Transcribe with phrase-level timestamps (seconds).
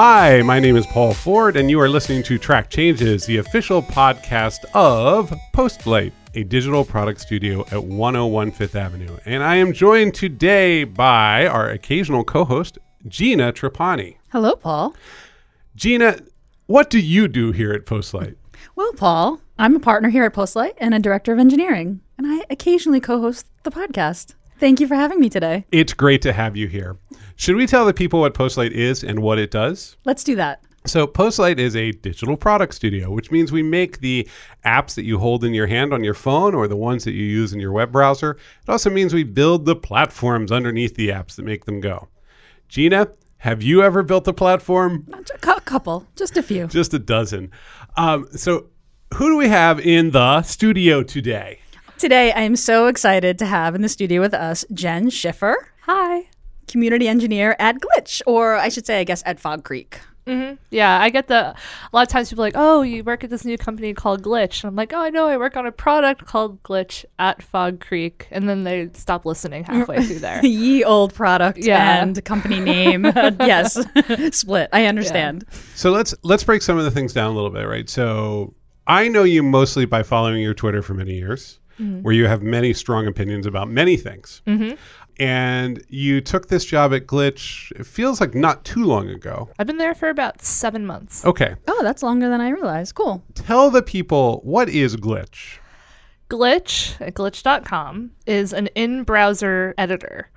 [0.00, 3.82] Hi, my name is Paul Ford, and you are listening to Track Changes, the official
[3.82, 9.16] podcast of Postlight, a digital product studio at 101 Fifth Avenue.
[9.24, 12.78] And I am joined today by our occasional co host,
[13.08, 14.17] Gina Trapani.
[14.30, 14.94] Hello, Paul.
[15.74, 16.18] Gina,
[16.66, 18.36] what do you do here at Postlight?
[18.76, 22.44] Well, Paul, I'm a partner here at Postlight and a director of engineering, and I
[22.50, 24.34] occasionally co host the podcast.
[24.60, 25.64] Thank you for having me today.
[25.72, 26.98] It's great to have you here.
[27.36, 29.96] Should we tell the people what Postlight is and what it does?
[30.04, 30.62] Let's do that.
[30.84, 34.28] So, Postlight is a digital product studio, which means we make the
[34.66, 37.24] apps that you hold in your hand on your phone or the ones that you
[37.24, 38.32] use in your web browser.
[38.32, 42.08] It also means we build the platforms underneath the apps that make them go.
[42.68, 45.06] Gina, have you ever built a platform?
[45.42, 46.66] A couple, just a few.
[46.66, 47.52] Just a dozen.
[47.96, 48.66] Um, so,
[49.14, 51.60] who do we have in the studio today?
[51.98, 55.72] Today, I am so excited to have in the studio with us Jenn Schiffer.
[55.82, 56.28] Hi.
[56.66, 60.00] Community engineer at Glitch, or I should say, I guess, at Fog Creek.
[60.28, 60.54] Mm-hmm.
[60.70, 61.56] Yeah, I get the a
[61.92, 64.62] lot of times people are like, "Oh, you work at this new company called Glitch."
[64.62, 65.26] And I'm like, "Oh, I know.
[65.26, 69.64] I work on a product called Glitch at Fog Creek." And then they stop listening
[69.64, 70.40] halfway through there.
[70.44, 72.02] Ye old product Yeah.
[72.02, 73.04] and company name.
[73.40, 73.78] yes,
[74.32, 74.68] split.
[74.72, 75.44] I understand.
[75.74, 77.88] So let's let's break some of the things down a little bit, right?
[77.88, 78.54] So
[78.86, 82.02] I know you mostly by following your Twitter for many years, mm-hmm.
[82.02, 84.42] where you have many strong opinions about many things.
[84.46, 84.76] Mm-hmm.
[85.18, 87.72] And you took this job at Glitch.
[87.72, 89.48] It feels like not too long ago.
[89.58, 91.24] I've been there for about seven months.
[91.24, 92.94] Okay, Oh, that's longer than I realized.
[92.94, 93.22] Cool.
[93.34, 95.58] tell the people what is Glitch.
[96.30, 100.30] Glitch at glitch.com is an in browser editor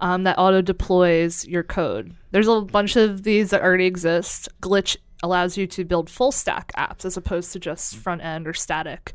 [0.00, 2.14] um, that auto deploys your code.
[2.30, 4.48] There's a bunch of these that already exist.
[4.60, 8.54] Glitch allows you to build full stack apps as opposed to just front end or
[8.54, 9.14] static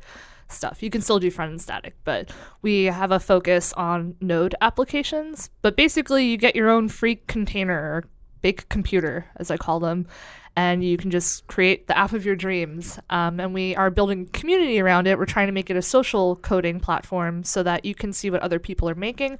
[0.50, 0.81] stuff.
[0.81, 5.49] You can still do front end static, but we have a focus on node applications.
[5.61, 8.05] But basically, you get your own free container or
[8.42, 10.08] big computer, as I call them,
[10.55, 12.99] and you can just create the app of your dreams.
[13.10, 15.17] Um, and we are building community around it.
[15.17, 18.42] We're trying to make it a social coding platform so that you can see what
[18.42, 19.38] other people are making.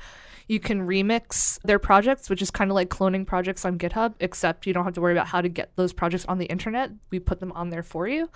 [0.48, 4.66] You can remix their projects, which is kind of like cloning projects on GitHub, except
[4.66, 6.92] you don't have to worry about how to get those projects on the internet.
[7.10, 8.30] We put them on there for you.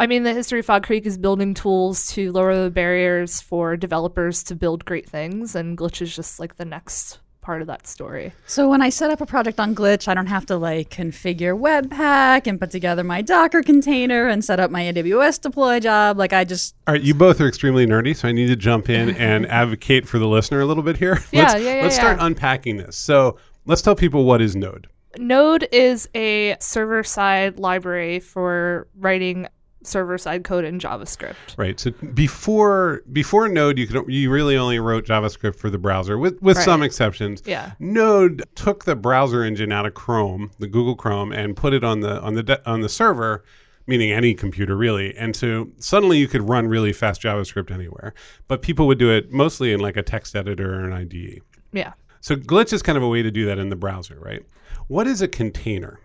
[0.00, 3.76] I mean, the history of Fog Creek is building tools to lower the barriers for
[3.76, 7.86] developers to build great things, and Glitch is just like the next part of that
[7.86, 8.32] story.
[8.46, 11.54] So when I set up a project on Glitch, I don't have to like configure
[11.54, 16.16] Webpack and put together my Docker container and set up my AWS deploy job.
[16.16, 18.88] Like I just All right, you both are extremely nerdy, so I need to jump
[18.88, 21.22] in and advocate for the listener a little bit here.
[21.30, 22.96] Yeah, let's, yeah, yeah, Let's start unpacking this.
[22.96, 23.36] So
[23.66, 24.88] let's tell people what is Node.
[25.18, 29.46] Node is a server side library for writing
[29.82, 31.56] server side code in JavaScript.
[31.56, 31.78] Right.
[31.78, 36.40] So before before Node, you could you really only wrote JavaScript for the browser, with
[36.42, 37.42] with some exceptions.
[37.46, 37.72] Yeah.
[37.78, 42.00] Node took the browser engine out of Chrome, the Google Chrome, and put it on
[42.00, 43.44] the on the de- on the server,
[43.86, 45.16] meaning any computer really.
[45.16, 48.14] And so suddenly you could run really fast JavaScript anywhere.
[48.48, 51.40] But people would do it mostly in like a text editor or an IDE.
[51.72, 51.92] Yeah.
[52.20, 54.44] So Glitch is kind of a way to do that in the browser, right?
[54.88, 56.00] What is a container?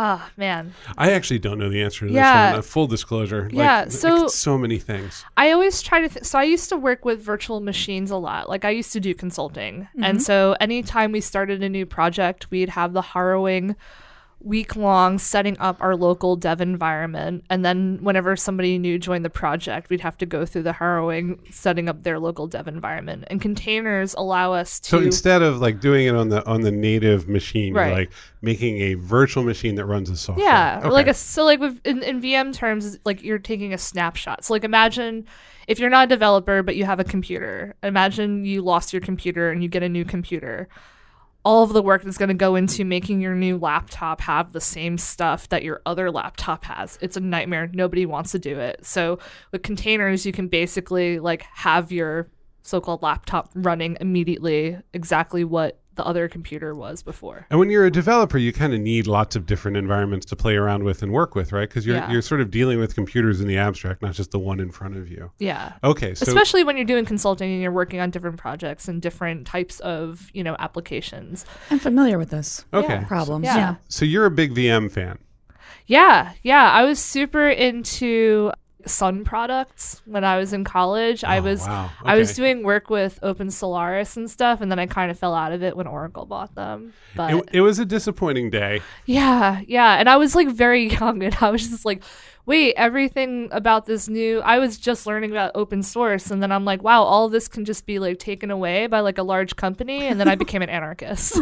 [0.00, 0.72] Ah, man.
[0.96, 2.14] I actually don't know the answer to this
[2.52, 2.54] one.
[2.60, 3.42] Uh, full disclosure.
[3.46, 5.24] Like, Yeah, so- so many things.
[5.36, 6.08] I always try to.
[6.08, 8.48] Th- so I used to work with virtual machines a lot.
[8.48, 12.68] Like I used to do consulting, and so anytime we started a new project, we'd
[12.70, 13.74] have the harrowing
[14.40, 19.30] week long setting up our local dev environment, and then whenever somebody new joined the
[19.30, 23.24] project, we'd have to go through the harrowing setting up their local dev environment.
[23.28, 24.90] And containers allow us to.
[24.90, 27.92] So instead of like doing it on the on the native machine, Right.
[27.92, 30.46] like making a virtual machine that runs a software.
[30.46, 30.88] Yeah, Okay.
[30.90, 34.44] like a so like with in, in VM terms, like you're taking a snapshot.
[34.44, 35.24] So like imagine
[35.66, 37.74] if you're not a developer but you have a computer.
[37.82, 40.68] Imagine you lost your computer and you get a new computer.
[41.48, 44.60] All of the work that's going to go into making your new laptop have the
[44.60, 46.98] same stuff that your other laptop has.
[47.00, 47.70] It's a nightmare.
[47.72, 48.84] Nobody wants to do it.
[48.84, 49.18] So
[49.50, 52.28] with containers, you can basically like have your
[52.64, 57.46] so-called laptop running immediately exactly what the other computer was before.
[57.50, 60.56] And when you're a developer, you kind of need lots of different environments to play
[60.56, 61.68] around with and work with, right?
[61.68, 62.10] Because you're Yeah.
[62.10, 64.96] you're sort of dealing with computers in the abstract, not just the one in front
[64.96, 65.30] of you.
[65.38, 65.72] Yeah.
[65.84, 69.46] Okay, so especially when you're doing consulting and you're working on different projects and different
[69.46, 73.44] types of you know applications I'm familiar with this okay, Problems.
[73.44, 73.56] Yeah.
[73.56, 73.74] yeah.
[73.88, 75.18] so you're a big VM fan.
[75.86, 78.52] yeah yeah i was super into
[78.86, 81.24] sun products when I was in college.
[81.24, 81.90] I Oh, was wow.
[82.04, 85.34] I was doing work with Open Solaris and stuff, and then I kind of fell
[85.34, 86.92] out of it when Oracle bought them.
[87.16, 88.80] But It, it was a disappointing day.
[89.06, 89.96] yeah, yeah.
[89.98, 92.02] And I was like very young and I was just like,
[92.48, 96.64] wait, everything about this new I was just learning about open source and then I'm
[96.64, 100.06] like, wow, all this can just be like taken away by like a large company
[100.06, 101.34] and then I became an anarchist.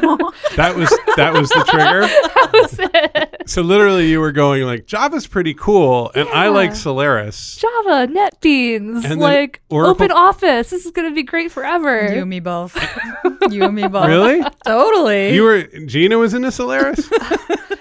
[0.57, 2.01] That was that was the trigger.
[2.07, 3.49] that was it.
[3.49, 7.57] So literally, you were going like Java's pretty cool, and I like Solaris.
[7.57, 10.71] Java, NetBeans, And like Oracle- Open Office.
[10.71, 12.13] This is gonna be great forever.
[12.13, 12.75] You and me both.
[13.51, 14.09] you and me both.
[14.09, 14.43] Really?
[14.67, 15.33] Totally.
[15.35, 17.09] You were Gina was into Solaris.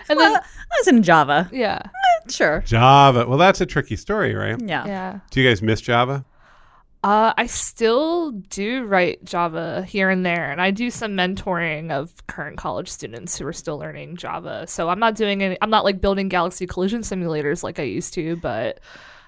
[0.07, 1.49] and then I was in Java.
[1.51, 1.81] yeah.
[2.29, 2.61] Sure.
[2.65, 3.25] Java.
[3.27, 4.59] Well, that's a tricky story, right?
[4.61, 4.85] Yeah.
[4.85, 5.19] Yeah.
[5.31, 6.25] Do you guys miss Java?
[7.03, 12.11] Uh, I still do write Java here and there, and I do some mentoring of
[12.25, 14.65] current college students who are still learning Java.
[14.67, 15.55] So I'm not doing any.
[15.61, 18.79] I'm not like building Galaxy Collision simulators like I used to, but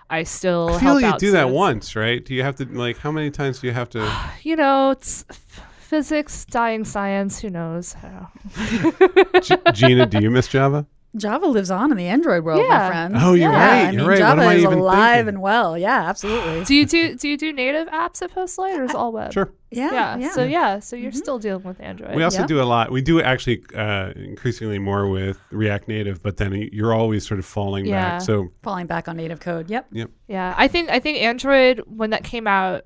[0.10, 0.70] I still.
[0.70, 2.26] I feel help you out do that once, right?
[2.26, 4.12] Do you have to like how many times do you have to?
[4.42, 7.38] You know, it's f- physics, dying science.
[7.42, 7.96] Who knows?
[8.02, 9.40] I.
[9.42, 10.88] G- Gina, do you miss Java?
[11.18, 13.16] Java lives on in the Android world, my friend.
[13.18, 13.88] Oh, you're Yeah, right.
[13.88, 14.14] I You're mean, right.
[14.14, 15.28] What Java am I is even alive thinking?
[15.30, 15.78] and well.
[15.78, 16.64] Yeah, absolutely.
[16.66, 19.34] do you do do you do native apps at Postlight or is it all web?
[19.34, 19.52] Sure.
[19.72, 19.92] Yeah.
[19.92, 20.18] Yeah.
[20.18, 20.32] Yeah.
[20.32, 20.80] So yeah.
[20.80, 22.16] So you're still dealing with Android.
[22.16, 22.48] We also Yeah.
[22.48, 22.92] do a lot.
[22.92, 27.46] We do actually uh, increasingly more with React Native, but then you're always sort of
[27.46, 28.12] falling Yeah.
[28.18, 28.22] back.
[28.22, 29.70] So Falling back on native code.
[29.70, 29.88] Yep.
[29.92, 30.10] Yep.
[30.28, 32.84] Yeah, I think I think Android when that came out,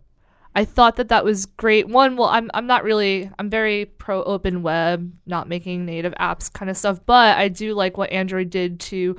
[0.54, 1.88] I thought that that was great.
[1.88, 6.52] One, well, I'm I'm not really I'm very pro open web, not making native apps
[6.52, 9.18] kind of stuff, but I do like what Android did to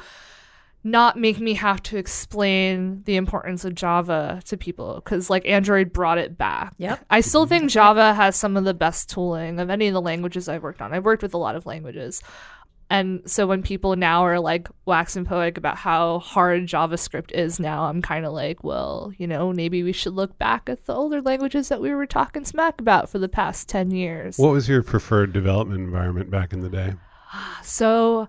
[0.84, 5.92] not make me have to explain the importance of Java to people because like Android
[5.92, 6.74] brought it back.
[6.78, 7.04] Yep.
[7.08, 7.50] I still mm-hmm.
[7.50, 10.82] think Java has some of the best tooling of any of the languages I've worked
[10.82, 10.92] on.
[10.92, 12.20] I've worked with a lot of languages.
[12.92, 17.84] And so when people now are like waxing poetic about how hard JavaScript is now,
[17.84, 21.22] I'm kind of like, well, you know, maybe we should look back at the older
[21.22, 24.36] languages that we were talking smack about for the past 10 years.
[24.36, 26.92] what was your preferred development environment back in the day?
[27.62, 28.28] So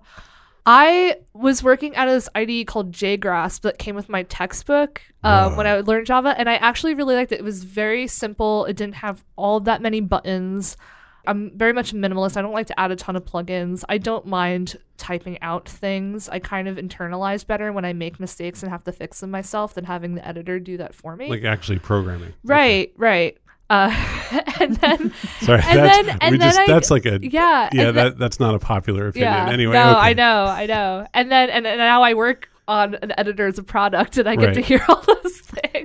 [0.64, 5.56] I was working out of this IDE called JGrasp that came with my textbook um,
[5.56, 7.40] when I learned Java, and I actually really liked it.
[7.40, 8.64] It was very simple.
[8.64, 10.78] It didn't have all that many buttons.
[11.26, 12.36] I'm very much a minimalist.
[12.36, 13.84] I don't like to add a ton of plugins.
[13.88, 16.28] I don't mind typing out things.
[16.28, 19.74] I kind of internalize better when I make mistakes and have to fix them myself
[19.74, 21.28] than having the editor do that for me.
[21.28, 22.32] Like actually programming.
[22.44, 23.38] right, right.
[23.70, 23.90] Uh,
[24.60, 27.88] and then Sorry, And that's, then- and then just I- that's like a yeah, yeah
[27.88, 29.72] and then- that's not a popular opinion anyway.
[29.74, 29.98] No, okay.
[30.00, 31.06] I know, I know.
[31.14, 34.36] And then and, and now I work on an editor as a product and I
[34.36, 35.83] get to hear all those things.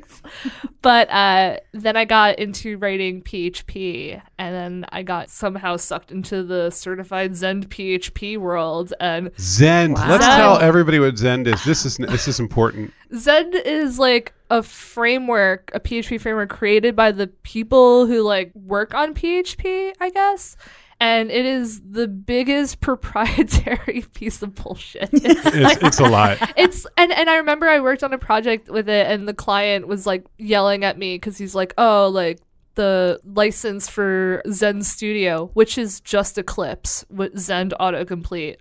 [0.82, 6.44] But uh, then I got into writing PHP and then I got somehow sucked into
[6.44, 9.96] the certified Zend PHP world and Zend.
[9.96, 10.38] Let's Wow.
[10.38, 11.64] tell everybody what Zend is.
[11.66, 12.94] This is this is important.
[13.16, 18.94] Zend is like a framework, a PHP framework created by the people who like work
[18.94, 20.56] on PHP, I guess.
[21.02, 25.10] And it is the biggest proprietary piece of bullshit.
[25.14, 26.38] It's It's, it's a lot.
[26.58, 29.88] it's and and I remember I worked on a project with it and the client
[29.88, 32.40] was like yelling at me because he's like, oh, like
[32.76, 38.58] the license for Zend Studio, which is just Eclipse with Zend autocomplete,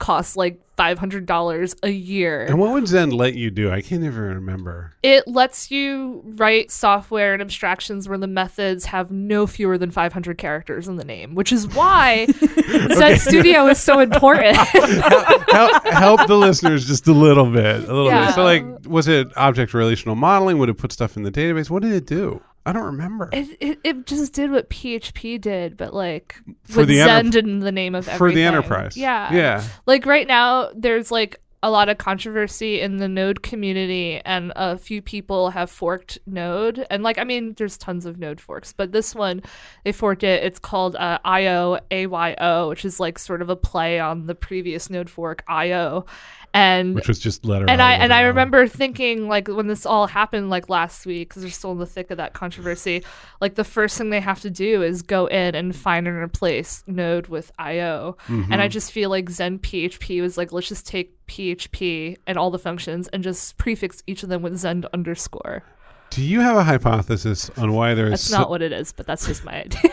[0.00, 2.42] costs like five hundred dollars a year.
[2.46, 3.70] And what would Zen let you do?
[3.70, 4.94] I can't even remember.
[5.02, 10.38] It lets you write software and abstractions where the methods have no fewer than 500
[10.38, 12.26] characters in the name, which is why
[12.94, 14.56] Zend Studio is so important.
[15.50, 18.26] help, help the listeners just a little bit, a little Yeah.
[18.26, 18.34] bit.
[18.34, 20.58] So, like, was it object relational modeling?
[20.58, 21.68] Would it put stuff in the database?
[21.70, 22.42] What did it do?
[22.70, 23.28] I don't remember.
[23.32, 27.36] It, it, it just did what PHP did, but like For with the enter- Zend
[27.36, 28.18] in the name of everything.
[28.18, 29.32] For the enterprise, Yeah.
[29.32, 29.64] yeah.
[29.86, 34.78] Like right now, there's like a lot of controversy in the Node community, and a
[34.78, 36.86] few people have forked Node.
[36.88, 39.42] And like, I mean, there's tons of Node forks, but this one,
[39.84, 40.42] they forked it.
[40.42, 44.88] It's called uh, IO AYO, which is like sort of a play on the previous
[44.88, 46.06] Node fork IO.
[46.52, 47.66] And Which was just letter.
[47.68, 51.42] and I and I remember thinking like when this all happened like last week because
[51.42, 53.04] they're still in the thick of that controversy.
[53.40, 56.82] Like the first thing they have to do is go in and find and replace
[56.88, 58.16] Node with IO.
[58.26, 58.52] Mm-hmm.
[58.52, 62.50] And I just feel like Zend PHP was like let's just take PHP and all
[62.50, 65.62] the functions and just prefix each of them with Zend underscore.
[66.10, 68.90] Do you have a hypothesis on why there is That's so, not what it is,
[68.92, 69.92] but that's just my idea.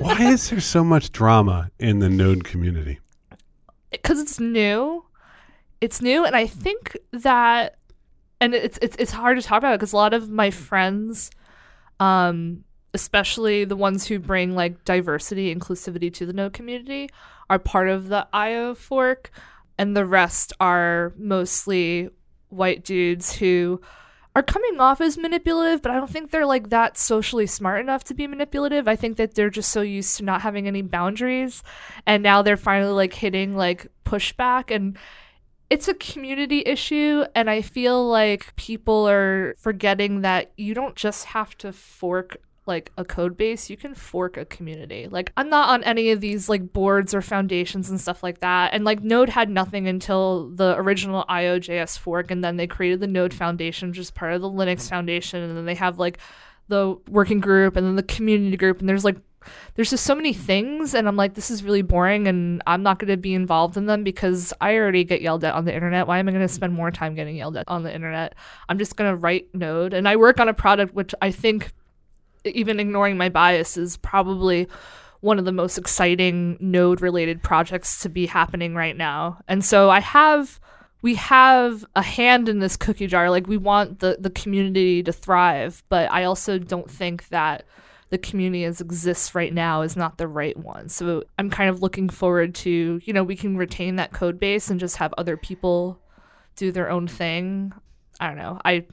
[0.00, 2.98] why is there so much drama in the Node community?
[3.92, 5.04] because it's new.
[5.82, 7.76] It's new, and I think that,
[8.40, 11.32] and it's it's it's hard to talk about because a lot of my friends,
[11.98, 12.62] um,
[12.94, 17.10] especially the ones who bring like diversity, inclusivity to the Node community,
[17.50, 19.32] are part of the IO fork,
[19.76, 22.10] and the rest are mostly
[22.48, 23.80] white dudes who
[24.36, 28.04] are coming off as manipulative, but I don't think they're like that socially smart enough
[28.04, 28.86] to be manipulative.
[28.86, 31.62] I think that they're just so used to not having any boundaries
[32.06, 34.96] and now they're finally like hitting like pushback and
[35.72, 41.24] it's a community issue and I feel like people are forgetting that you don't just
[41.24, 42.36] have to fork
[42.66, 45.08] like a code base, you can fork a community.
[45.10, 48.74] Like I'm not on any of these like boards or foundations and stuff like that.
[48.74, 53.06] And like Node had nothing until the original IOJS fork and then they created the
[53.06, 56.18] Node Foundation, which is part of the Linux Foundation, and then they have like
[56.68, 59.16] the working group and then the community group and there's like
[59.74, 62.98] there's just so many things and I'm like this is really boring and I'm not
[62.98, 66.06] going to be involved in them because I already get yelled at on the internet.
[66.06, 68.34] Why am I going to spend more time getting yelled at on the internet?
[68.68, 71.72] I'm just going to write Node and I work on a product which I think
[72.44, 74.68] even ignoring my bias, is probably
[75.20, 79.38] one of the most exciting node related projects to be happening right now.
[79.48, 80.60] And so I have
[81.00, 83.30] we have a hand in this cookie jar.
[83.30, 87.64] Like we want the the community to thrive, but I also don't think that
[88.12, 90.86] the community as exists right now is not the right one.
[90.90, 94.68] So I'm kind of looking forward to, you know, we can retain that code base
[94.68, 95.98] and just have other people
[96.54, 97.72] do their own thing.
[98.20, 98.60] I don't know.
[98.66, 98.84] I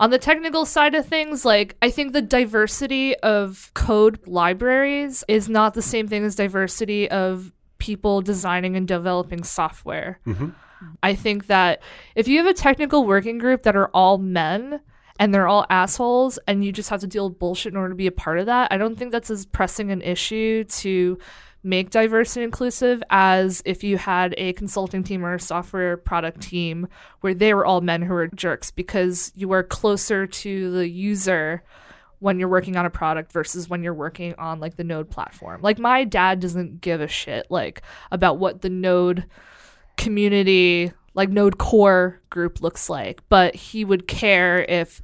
[0.00, 5.48] on the technical side of things, like I think the diversity of code libraries is
[5.48, 10.18] not the same thing as diversity of people designing and developing software.
[10.26, 10.48] Mm-hmm.
[11.04, 11.80] I think that
[12.16, 14.80] if you have a technical working group that are all men
[15.18, 17.96] and they're all assholes and you just have to deal with bullshit in order to
[17.96, 21.18] be a part of that, I don't think that's as pressing an issue to
[21.62, 26.40] make diverse and inclusive as if you had a consulting team or a software product
[26.40, 26.86] team
[27.20, 31.64] where they were all men who were jerks because you are closer to the user
[32.20, 35.60] when you're working on a product versus when you're working on like the node platform.
[35.60, 37.82] Like my dad doesn't give a shit like
[38.12, 39.26] about what the node
[39.96, 45.02] community like node core group looks like but he would care if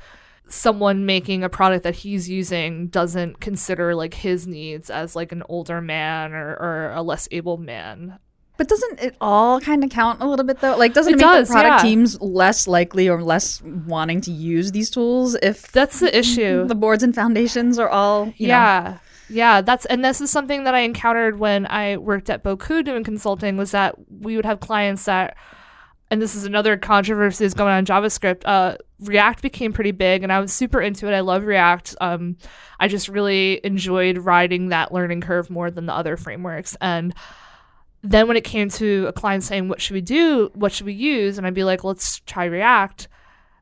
[0.52, 5.42] someone making a product that he's using doesn't consider like his needs as like an
[5.49, 8.19] older man or, or a less able man.
[8.59, 10.76] But doesn't it all kind of count a little bit though?
[10.76, 11.88] Like, doesn't it, It make does, the product yeah.
[11.88, 16.66] teams less likely or less wanting to use these tools if That's the issue.
[16.66, 18.99] the boards and foundations are all you know, yeah.
[19.31, 23.02] Yeah, that's and this is something that I encountered when I worked at Bocoup doing
[23.02, 25.38] consulting was that we would have clients that
[26.12, 28.42] and this is another controversy that's going on in JavaScript.
[28.45, 31.14] Uh, React became pretty big, and I was super into it.
[31.16, 31.97] I love React.
[32.02, 32.37] Um,
[32.78, 36.76] I just really enjoyed riding that learning curve more than the other frameworks.
[36.83, 37.14] And
[38.02, 40.50] then when it came to a client saying, "What should we do?
[40.54, 43.09] What should we use?" and I'd be like, "Let's try React."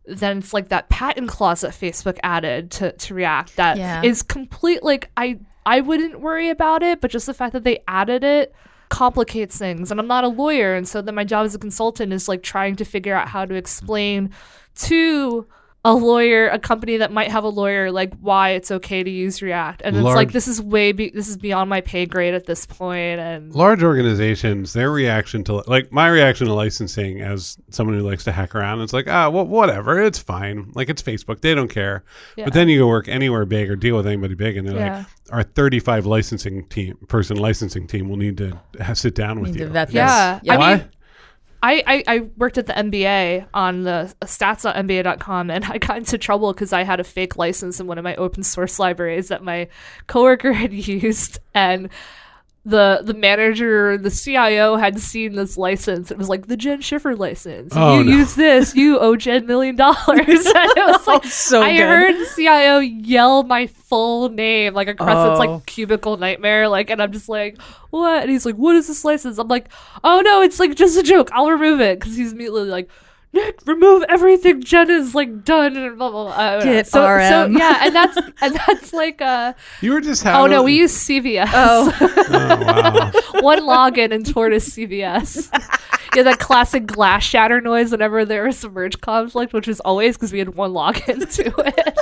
[0.07, 4.33] Then it's like that patent clause that Facebook added to, to React that is Yeah.
[4.33, 4.83] complete.
[4.83, 8.53] Like I I wouldn't worry about it, but just the fact that they added it
[8.91, 12.13] complicates things and i'm not a lawyer and so then my job as a consultant
[12.13, 14.31] is like trying to figure out how to explain
[14.75, 15.47] to
[15.83, 19.41] a lawyer a company that might have a lawyer like why it's okay to use
[19.41, 22.45] react and it's like this is way be- this is beyond my pay grade at
[22.45, 22.79] this point.
[22.81, 28.03] point and large organizations their reaction to like my reaction to licensing as someone who
[28.03, 31.55] likes to hack around it's like ah well whatever it's fine like it's facebook they
[31.55, 32.05] don't care
[32.37, 32.45] Yeah.
[32.45, 34.97] but then you go work anywhere big or deal with anybody big and they're Yeah.
[34.99, 39.53] like our 35 licensing team person licensing team will need to ha- sit down with
[39.53, 39.95] Need you to vet this.
[39.95, 40.41] Yeah.
[40.43, 40.55] Yeah.
[40.55, 40.75] I Why?
[40.77, 40.89] mean,
[41.63, 46.53] I, I, I worked at the NBA on the stats.nba.com and I got into trouble
[46.53, 49.69] because I had a fake license in one of my open source libraries that my
[50.07, 51.91] coworker had used and
[52.65, 56.11] the the manager, the CIO had seen this license.
[56.11, 57.73] It was like the Jenn Schiffer license.
[57.75, 58.17] Oh, you no.
[58.19, 59.99] use this, you owe Jenn million dollars.
[60.09, 61.87] and it was like so I good.
[61.87, 65.53] heard the CIO yell my full name like across its Oh.
[65.55, 67.59] like cubicle nightmare, like, and I'm just like,
[67.91, 68.23] what?
[68.23, 69.39] And he's like, what is this license?
[69.39, 69.69] I'm like,
[70.05, 71.31] oh no, it's like just a joke.
[71.33, 72.91] I'll remove it because he's immediately like.
[73.33, 76.35] Nick, remove everything Jenn has like done and blah blah blah.
[76.37, 76.63] I.
[76.65, 80.47] Get so, so yeah, and that's and that's like uh you were just having oh
[80.47, 81.49] no, we use CVS.
[81.53, 85.49] Oh, oh wow One login and Tortoise CVS.
[86.17, 90.17] yeah, that classic glass shatter noise whenever there was a merge conflict, which was always
[90.17, 91.99] because we had one login to it.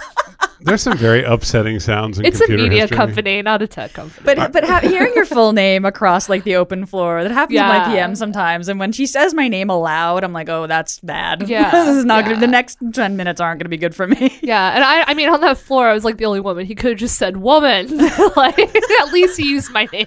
[0.68, 2.96] There's some very upsetting sounds in it's a media history.
[2.96, 4.22] company, not a tech company.
[4.24, 7.68] but but ha- hearing your full name across like the open floor that happens Yeah.
[7.78, 11.00] with my PM sometimes, and when she says my name aloud, I'm like, oh, that's
[11.00, 11.48] bad.
[11.48, 12.28] Yeah, this is not yeah.
[12.34, 12.40] gonna.
[12.40, 14.36] The next ten minutes aren't gonna be good for me.
[14.42, 16.64] Yeah, and I, I mean, on that floor, I was like the only woman.
[16.64, 17.96] He could have just said "woman."
[18.36, 20.06] like, at least he used my name.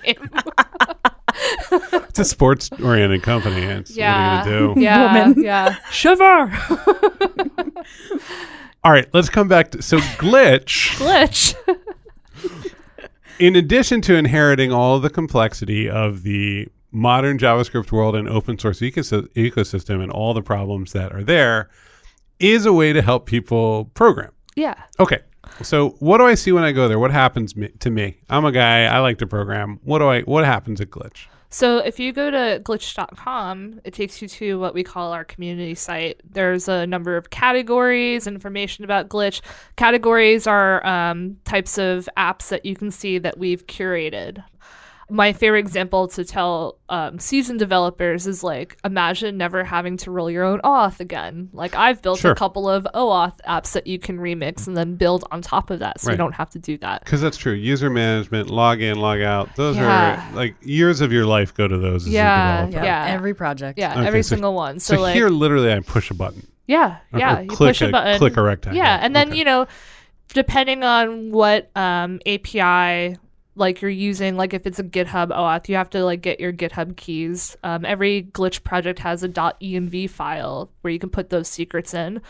[1.72, 5.44] it's a sports oriented company it's, yeah, what are you gonna do yeah, Woman.
[5.44, 5.76] yeah.
[5.90, 6.52] Shiver,
[8.84, 11.56] all right let's come back to so glitch glitch.
[13.40, 18.80] in addition to inheriting all the complexity of the modern JavaScript world and open source
[18.82, 21.70] ecos- ecosystem and all the problems that are there,
[22.40, 24.32] is a way to help people program.
[24.56, 24.74] Yeah.
[25.00, 25.20] Okay.
[25.62, 27.00] So what do I see when I go there?
[27.00, 28.18] What happens me- to me?
[28.30, 28.84] I'm a guy.
[28.86, 29.80] I like to program.
[29.84, 30.22] What do I?
[30.24, 31.28] What happens at Glitch?
[31.54, 35.76] So if you go to glitch.com, it takes you to what we call our community
[35.76, 36.22] site.
[36.24, 39.42] There's a number of categories, information about Glitch.
[39.76, 44.42] Categories are um, types of apps that you can see that we've curated.
[45.12, 50.32] My favorite example to tell um, seasoned developers is like imagine never having to roll
[50.32, 51.50] your own OAuth again.
[51.52, 52.32] Like I've built Sure.
[52.32, 55.80] a couple of OAuth apps that you can remix and then build on top of
[55.80, 56.14] that, so Right.
[56.14, 57.04] you don't have to do that.
[57.04, 57.52] Because that's true.
[57.54, 59.54] User management, log in, log out.
[59.58, 60.32] Those Yeah.
[60.32, 62.08] are like years of your life go to those.
[62.08, 62.86] As Yeah, a developer.
[62.86, 63.06] yeah.
[63.10, 63.78] Every project.
[63.78, 64.80] Yeah, Okay, every so- single one.
[64.80, 66.48] So, So, like here, literally, I push a button.
[66.68, 67.40] Yeah, Or- yeah.
[67.40, 68.18] or you click push a, a- button.
[68.18, 68.78] click a rectangle.
[68.78, 69.38] Yeah, and then Okay.
[69.40, 69.68] you know,
[70.34, 73.18] depending on what um, API
[73.62, 76.52] like you're using, like if it's a GitHub OAuth, you have to like get your
[76.52, 77.56] GitHub keys.
[77.64, 82.22] Um, every glitch project has a .env file where you can put those secrets in.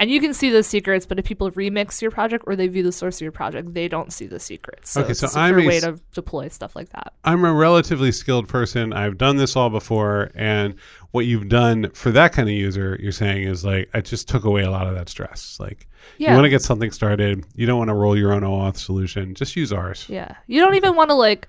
[0.00, 2.84] And you can see those secrets, but if people remix your project or they view
[2.84, 4.90] the source of your project, they don't see the secrets.
[4.92, 7.14] So Okay, it's so I'm a way to deploy stuff like that.
[7.24, 8.92] I'm a relatively skilled person.
[8.92, 10.76] I've done this all before, and
[11.12, 14.44] what you've done for that kind of user, you're saying is like I just took
[14.44, 15.58] away a lot of that stress.
[15.58, 15.88] Like
[16.18, 19.34] you want to get something started, you don't want to roll your own OAuth solution.
[19.34, 20.06] Just use ours.
[20.08, 20.36] Yeah.
[20.46, 21.48] You don't even want to like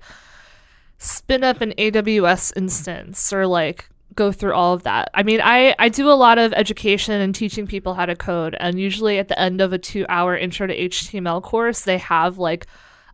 [0.98, 5.10] spin up an AWS instance or like go through all of that.
[5.14, 8.56] I mean, I I do a lot of education and teaching people how to code
[8.58, 12.66] and usually at the end of a 2-hour intro to HTML course, they have like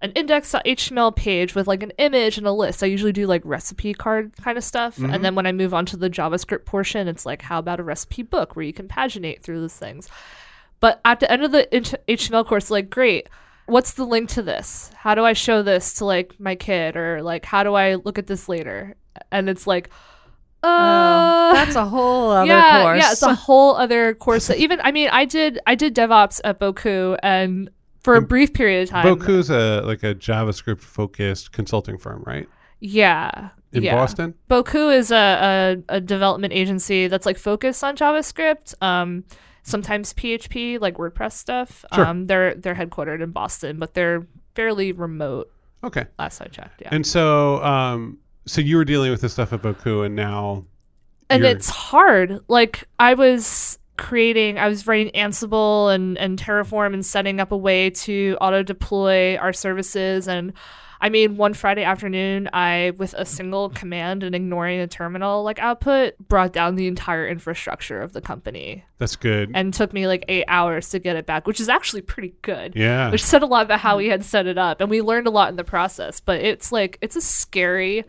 [0.02, 2.82] an index.html page with like an image and a list.
[2.82, 4.98] I usually do like recipe card kind of stuff.
[4.98, 7.82] And then when I move on to the JavaScript portion, it's like how about a
[7.82, 10.08] recipe book where you can paginate through those things.
[10.80, 11.66] But at the end of the
[12.06, 13.28] HTML course, like, great.
[13.64, 14.90] What's the link to this?
[14.94, 18.18] How do I show this to like my kid, or like how do I look
[18.18, 18.94] at this later?
[19.32, 19.88] And it's like,
[20.62, 23.02] uh, Oh, that's a whole other yeah, course.
[23.02, 24.46] yeah, it's a whole other course.
[24.48, 27.70] That even I mean, I did I did DevOps at Bocoup, and
[28.06, 32.48] for a brief period of time, Bocoup's a like a JavaScript focused consulting firm, right?
[32.80, 33.94] yeah, In yeah.
[33.96, 34.34] Boston.
[34.50, 38.74] Bocoup is a, a, a development agency that's like focused on JavaScript.
[38.82, 39.24] Um,
[39.62, 41.84] sometimes PHP, like WordPress stuff.
[41.94, 42.06] Sure.
[42.06, 45.50] Um, they're they're headquartered in Boston, but they're fairly remote.
[45.84, 46.06] Okay.
[46.18, 46.88] Last I checked, yeah.
[46.92, 50.64] And so, um, so you were dealing with this stuff at Bocoup, and now,
[51.28, 52.40] and you're- it's hard.
[52.48, 57.56] Like I was creating, I was writing Ansible and and Terraform and setting up a
[57.56, 60.28] way to auto deploy our services.
[60.28, 60.52] And
[60.98, 65.58] I mean, one Friday afternoon, I with a single command and ignoring a terminal like
[65.58, 69.50] output brought down the entire infrastructure of the company, that's good.
[69.54, 72.74] and took me like eight hours to get it back, which is actually pretty good.
[72.74, 73.10] yeah.
[73.10, 75.30] Which said a lot about how we had set it up, and we learned a
[75.30, 76.18] lot in the process.
[76.20, 78.04] But it's like it's a scary,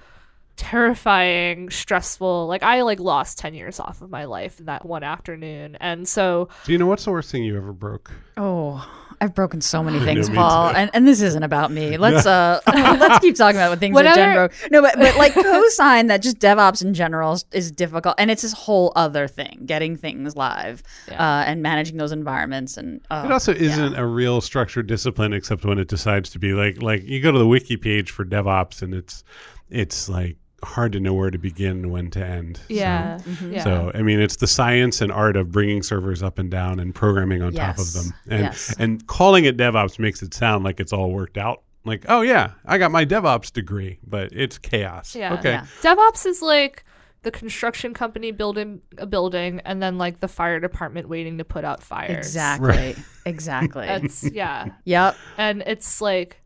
[0.58, 2.48] terrifying, stressful.
[2.48, 6.08] Like I like lost ten years off of my life in that one afternoon, and
[6.08, 8.12] so Do you know what's the worst thing you ever broke?
[8.36, 8.86] Oh,
[9.20, 11.98] I've broken so many things, Paul, and, and this isn't about me.
[12.08, 14.72] Let's uh, let's keep talking about what things that Jenn Whatever- broke.
[14.72, 18.44] No, but but like co-sign that just DevOps in general is, is difficult, and it's
[18.44, 21.14] this whole other thing: getting things live uh,
[21.48, 22.78] and managing those environments.
[22.78, 26.54] And uh, It also isn't a real structured discipline, except when it decides to be
[26.54, 29.24] like like you go to the wiki page for DevOps, and it's
[29.70, 32.58] it's like hard to know where to begin and when to end.
[32.58, 33.54] So- yeah, mm-hmm.
[33.54, 33.64] yeah.
[33.64, 36.94] So I mean, it's the science and art of bringing servers up and down and
[36.96, 38.76] programming on top of them, and Yes.
[38.80, 41.64] and calling it DevOps makes it sound like it's all worked out.
[41.86, 45.16] Like, oh yeah, I got my DevOps degree, but it's chaos.
[45.16, 45.36] Yeah.
[45.36, 45.52] Okay.
[45.52, 45.66] Yeah.
[45.82, 46.84] DevOps is like
[47.24, 51.64] the construction company building a building, and then like the fire department waiting to put
[51.66, 52.26] out fires.
[52.26, 53.86] exactly, exactly.
[53.88, 54.70] That's yeah.
[54.86, 55.16] yep.
[55.38, 56.42] and it's like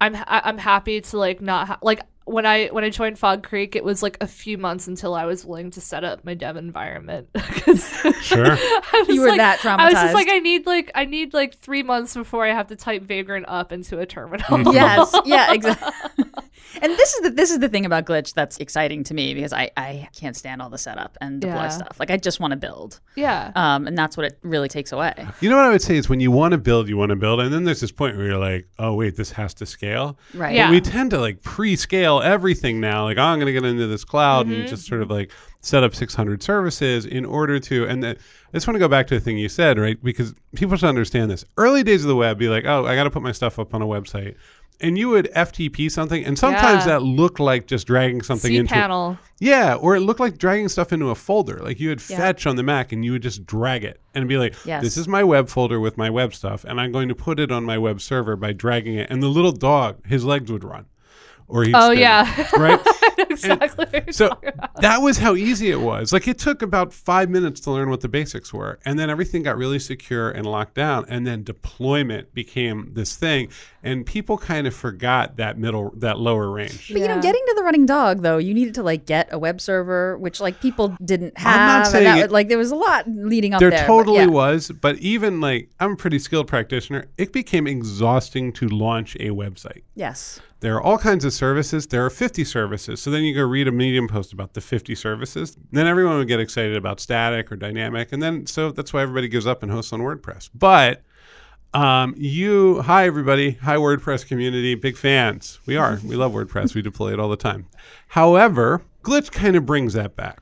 [0.00, 3.42] i'm ha- i'm happy to like not ha- like when i when i joined fog
[3.42, 6.34] creek it was like a few months until i was willing to set up my
[6.34, 7.88] dev environment 'Cause
[8.20, 8.56] Sure.
[9.08, 10.12] You were like- that i was just traumatized.
[10.14, 13.46] like i need like i need like three months before i have to type vagrant
[13.48, 14.72] up into a terminal mm-hmm.
[14.72, 16.24] yes yeah exactly
[16.82, 19.52] and this is the this is the thing about glitch that's exciting to me because
[19.52, 21.68] i i can't stand all the setup and deploy Yeah.
[21.68, 21.96] stuff.
[21.98, 23.00] Like i just want to build.
[23.14, 23.52] Yeah.
[23.54, 25.14] Um and that's what it really takes away.
[25.40, 27.16] You know what I would say is when you want to build, you want to
[27.16, 30.18] build, and then there's this point where you're like, oh wait, this has to scale.
[30.34, 30.54] right.
[30.54, 30.70] Yeah.
[30.70, 33.04] we tend to like pre-scale everything now.
[33.04, 35.82] Like oh, i'm going to get into this cloud and just sort of like set
[35.82, 39.14] up 600 services in order to and that, i just want to go back to
[39.14, 40.00] the thing you said right?
[40.02, 41.44] Because people should understand this.
[41.56, 43.74] Early days of the web be like oh i got to put my stuff up
[43.74, 44.36] on a website
[44.80, 46.92] and you would ftp something and sometimes Yeah.
[46.98, 50.68] that looked like just dragging something c into panel yeah or it looked like dragging
[50.68, 52.16] stuff into a folder like you would Yeah.
[52.18, 54.82] fetch on the mac and you would just drag it and be like Yes.
[54.82, 57.50] this is my web folder with my web stuff and i'm going to put it
[57.50, 60.86] on my web server by dragging it and the little dog his legs would run
[61.48, 62.80] or he'd oh spin, yeah right
[63.30, 64.02] exactly.
[64.12, 64.30] So
[64.80, 66.12] that was how easy it was.
[66.12, 68.78] Like it took about five minutes to learn what the basics were.
[68.84, 71.06] And then everything got really secure and locked down.
[71.08, 73.48] And then deployment became this thing.
[73.86, 76.88] And people kind of forgot that middle, that lower range.
[76.92, 79.38] But you know, getting to the running dog though, you needed to like get a
[79.38, 81.60] web server, which like people didn't have.
[81.60, 83.80] I'm not and saying that, it- like there was a lot leading up There there.
[83.80, 84.26] but totally yeah.
[84.26, 89.30] was, but even like I'm a pretty skilled practitioner, it became exhausting to launch a
[89.30, 89.82] website.
[89.94, 90.40] Yes.
[90.60, 91.86] There are all kinds of services.
[91.86, 93.00] There are 50 services.
[93.02, 95.56] So then you go read a Medium post about the 50 services.
[95.70, 98.10] Then everyone would get excited about static or dynamic.
[98.10, 100.48] And then, so that's why everybody gives up and hosts on WordPress.
[100.54, 101.02] But
[101.74, 103.52] um, you, hi, everybody.
[103.62, 104.74] Hi, WordPress community.
[104.74, 105.60] Big fans.
[105.66, 105.98] We are.
[106.04, 106.74] We love WordPress.
[106.74, 107.66] We deploy it all the time.
[108.08, 110.40] However, Glitch kind of brings that back.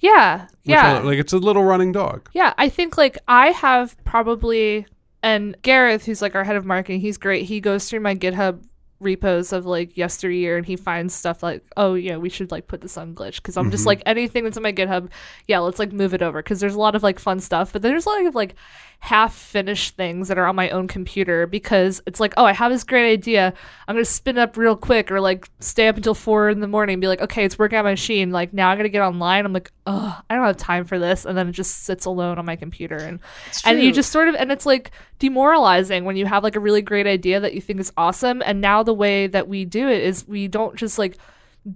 [0.00, 0.98] yeah, yeah.
[0.98, 2.28] I- like it's a little running dog.
[2.34, 4.86] Yeah, I think like I have probably
[5.22, 7.44] and Gareth, who's like our head of marketing, he's great.
[7.44, 8.62] He goes through my GitHub
[9.00, 12.80] repos of like yesteryear and he finds stuff like, oh yeah, we should like put
[12.80, 13.88] this on glitch because I'm just mm-hmm.
[13.88, 15.08] like anything that's in my GitHub,
[15.48, 17.82] yeah, let's like move it over because there's a lot of like fun stuff, but
[17.82, 18.54] there's a lot of like
[19.02, 22.70] half finished things that are on my own computer because it's like, oh, I have
[22.70, 23.54] this great idea.
[23.88, 26.94] I'm gonna spin up real quick or like stay up until four in the morning
[26.94, 28.30] and be like, okay, it's working on my machine.
[28.30, 29.46] Like now I'm gonna get online.
[29.46, 32.38] I'm like, oh, I don't have time for this, and then it just sits alone
[32.38, 33.20] on my computer and
[33.64, 36.82] and you just sort of and it's like demoralizing when you have like a really
[36.82, 38.42] great idea that you think is awesome.
[38.44, 41.16] And now the way that we do it is we don't just like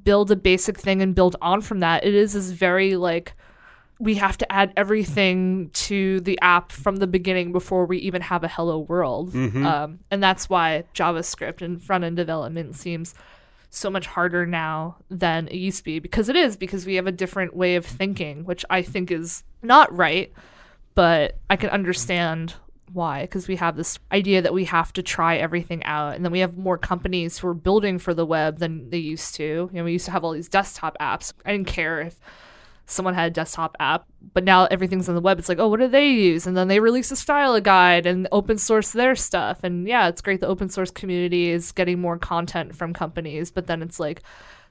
[0.03, 2.05] build a basic thing and build on from that.
[2.05, 3.35] It is this very like
[4.01, 8.43] we have to add everything to the app from the beginning before we even have
[8.43, 9.33] a hello world.
[9.65, 13.15] Um, and that's why javascript and front end development seems
[13.71, 15.99] so much harder now than it used to be.
[15.99, 19.45] Because it is because we have a different way of thinking which i think is
[19.63, 20.33] not right
[20.95, 22.55] but I can understand
[22.95, 26.33] why because we have this idea that we have to try everything out and then
[26.33, 29.45] we have more companies who are building for the web than they used to.
[29.45, 31.33] You know we used to have all these desktop apps.
[31.45, 32.19] I didn't care if
[32.87, 35.39] someone had a desktop app but now everything's on the web.
[35.39, 36.47] It's like oh what do they use?
[36.47, 39.61] And then they release a style guide and open source their stuff.
[39.63, 43.67] And yeah it's great the open source community is getting more content from companies but
[43.67, 44.23] then it's like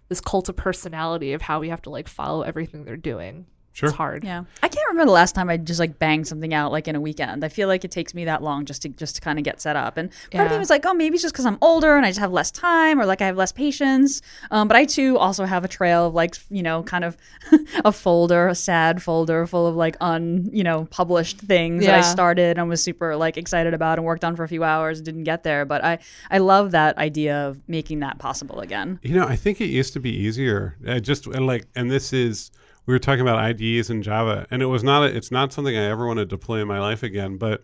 [0.10, 3.90] this cult of personality of how we have to like follow everything they're doing Sure.
[3.90, 4.44] it's hard Yeah.
[4.62, 7.02] I can't remember the last time I just like banged something out like in a
[7.02, 7.44] weekend.
[7.44, 9.60] I feel like it takes me that long just to just to kind of get
[9.62, 9.98] set up.
[9.98, 12.10] And part of me was like, oh, maybe it's just because I'm older and I
[12.10, 14.22] just have less time or like I have less patience.
[14.52, 17.18] Um, but I too also have a trail of like, you know, kind of
[17.86, 22.02] a folder, a sad folder full of like un, you know, published things that I
[22.02, 25.06] started and was super like excited about and worked on for a few hours, and
[25.06, 25.66] didn't get there.
[25.66, 29.00] But I I love that idea of making that possible again.
[29.02, 30.78] You know, I think it used to be easier.
[30.88, 32.52] I just and like, and this is
[32.86, 35.04] we were talking about IDEs in Java, and it was not.
[35.04, 37.38] A, it's not something I ever want to deploy in my life again.
[37.38, 37.64] But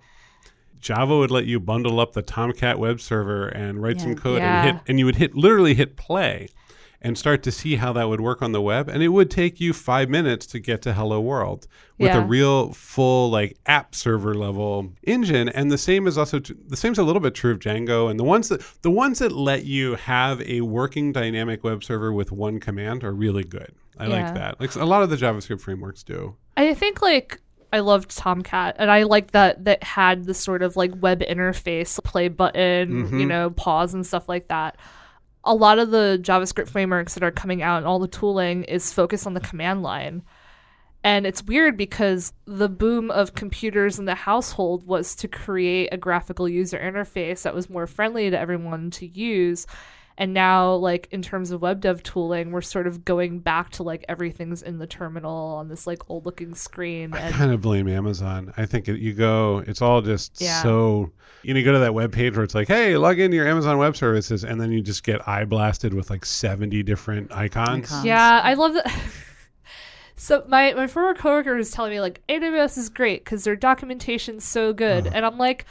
[0.79, 4.63] Java would let you bundle up the Tomcat web server and write some code Yeah.
[4.65, 6.47] and hit, and you would hit literally hit play
[7.01, 8.89] and start to see how that would work on the web.
[8.89, 12.71] And it would take you five minutes to get to Hello World with a real
[12.73, 15.49] full like app server level engine.
[15.49, 18.09] And the same is also tr- the same is a little bit true of Django.
[18.09, 22.11] And the ones that the ones that let you have a working dynamic web server
[22.11, 23.73] with one command are really good.
[23.97, 24.23] I Yeah.
[24.23, 24.59] like that.
[24.59, 26.35] Like a lot of the JavaScript frameworks do.
[26.57, 30.75] I think like I loved Tomcat and I like that that had the sort of
[30.75, 33.27] like web interface, play button, you mm-hmm.
[33.27, 34.77] know, pause and stuff like that.
[35.43, 38.93] A lot of the JavaScript frameworks that are coming out and all the tooling is
[38.93, 40.23] focused on the command line.
[41.03, 45.97] And it's weird because the boom of computers in the household was to create a
[45.97, 49.65] graphical user interface that was more friendly to everyone to use.
[50.19, 53.83] And now, like in terms of web dev tooling, we're sort of going back to
[53.83, 57.13] like everything's in the terminal on this like old looking screen.
[57.13, 58.53] I kind of blame Amazon.
[58.57, 60.61] I think it, you go, it's all just Yeah.
[60.61, 61.11] so.
[61.41, 63.47] You know, you go to that web page where it's like, "Hey, log into your
[63.47, 67.89] Amazon Web Services," and then you just get eye blasted with like seventy different icons.
[67.89, 68.03] Icons.
[68.05, 68.91] yeah, I love that.
[70.17, 74.43] so my my former coworker was telling me like AWS is great because their documentation's
[74.43, 75.15] so good, uh-huh.
[75.15, 75.65] and I'm like.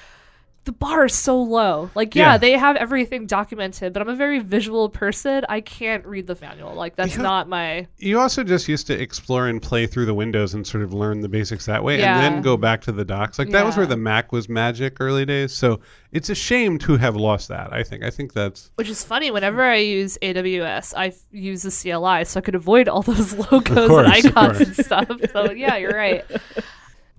[0.69, 1.89] The bar is so low.
[1.95, 2.37] Like, yeah, Yeah.
[2.37, 5.47] they have everything documented, but I'm a very visual person.
[5.49, 6.75] I can't read the manual.
[6.75, 7.87] Like, that's Because- not my.
[7.97, 11.23] You also just used to explore and play through the windows and sort of learn
[11.23, 12.17] the basics that way, Yeah.
[12.23, 13.39] and then go back to the docs.
[13.39, 15.55] Like that was where the Mac was magic early days.
[15.55, 15.81] So
[16.13, 17.73] it's a shame to have lost that.
[17.73, 18.05] I think.
[18.05, 19.31] I think that's Which is funny.
[19.31, 23.33] Whenever I use AWS, I f- use the CLI, so I could avoid all those
[23.53, 25.09] logos course, and of icons and stuff.
[25.33, 26.27] So yeah, you're right.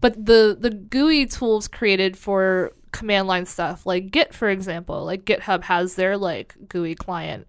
[0.01, 5.25] But the the GUI tools created for command line stuff, like Git, for example, like
[5.25, 7.47] GitHub has their like GUI client.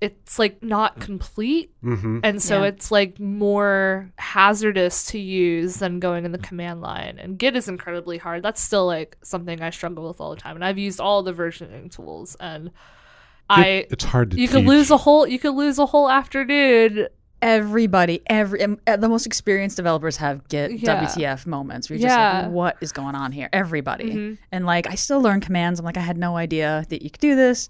[0.00, 2.68] It's like not complete, hmm and so Yeah.
[2.70, 7.18] it's like more hazardous to use than going in the command line.
[7.20, 8.42] And Git is incredibly hard.
[8.42, 10.56] That's still like something I struggle with all the time.
[10.56, 12.72] And I've used all the versioning tools and
[13.48, 14.56] I it's hard to you teach.
[14.56, 17.06] could lose a whole you could lose a whole afternoon.
[17.42, 21.04] Everybody, every um, uh, the most experienced developers have get Yeah.
[21.04, 21.90] WTF moments.
[21.90, 23.48] Where you're just like, what is going on here?
[23.52, 24.38] Everybody, Mhm.
[24.52, 25.80] and like I still learn commands.
[25.80, 27.68] I'm like, I had no idea that you could do this.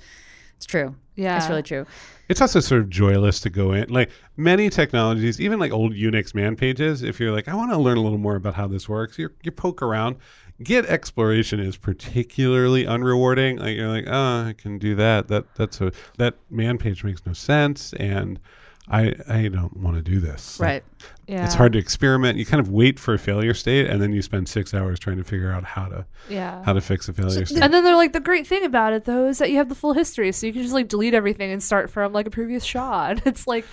[0.57, 0.95] It's true.
[1.17, 1.87] Yeah, It's really true.
[2.29, 3.89] It's also sort of joyless to go in.
[3.91, 7.79] Like many technologies, even like old Unix man pages, if you're like, I want to
[7.79, 10.17] learn a little more about how this works, you you poke around.
[10.63, 13.59] Git exploration is particularly unrewarding.
[13.59, 15.29] Like you're like, oh, I can do that.
[15.29, 18.39] That that's a that man page makes no sense, and
[18.93, 20.61] I I don't want to do this.
[20.61, 20.85] Like, Right.
[21.27, 21.45] yeah.
[21.47, 22.37] It's hard to experiment.
[22.39, 25.17] You kind of wait for a failure state, and then you spend six hours trying
[25.17, 26.63] to figure out how to Yeah.
[26.65, 27.63] how to fix a failure state.
[27.63, 29.75] And then they're like, the great thing about it though is that you have the
[29.75, 32.65] full history, so you can just like delete everything and start from like a previous
[32.65, 33.23] shot.
[33.27, 33.65] It's like,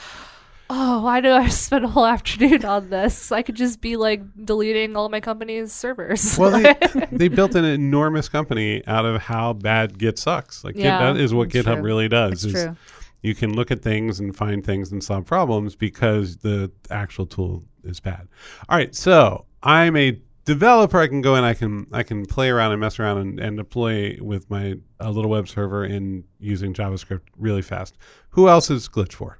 [0.69, 3.31] oh, why do I spend a whole afternoon on this?
[3.31, 6.37] I could just be like deleting all my company's servers.
[6.39, 6.75] Well, they,
[7.11, 10.63] they built an enormous company out of how bad Git sucks.
[10.63, 11.81] Like Git, that is what GitHub true.
[11.81, 12.45] really does.
[12.45, 12.75] It's is true.
[13.21, 17.63] You can look at things and find things and solve problems because the actual tool
[17.83, 18.27] is bad.
[18.69, 20.99] All right, so I'm a developer.
[20.99, 21.43] I can go in.
[21.43, 25.11] I can I can play around and mess around and, and deploy with my a
[25.11, 27.97] little web server in using JavaScript really fast.
[28.29, 29.39] Who else is Glitch for?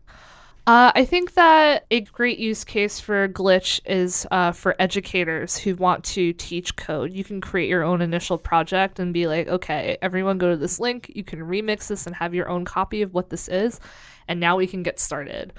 [0.68, 5.76] Uh, I think that a great use case for Glitch is uh, for educators who
[5.76, 7.12] want to teach code.
[7.12, 10.80] You can create your own initial project and be like, okay, everyone go to this
[10.80, 11.12] link.
[11.16, 13.80] You can remix this and have your own copy of what this is.
[14.28, 15.54] And now we can get started.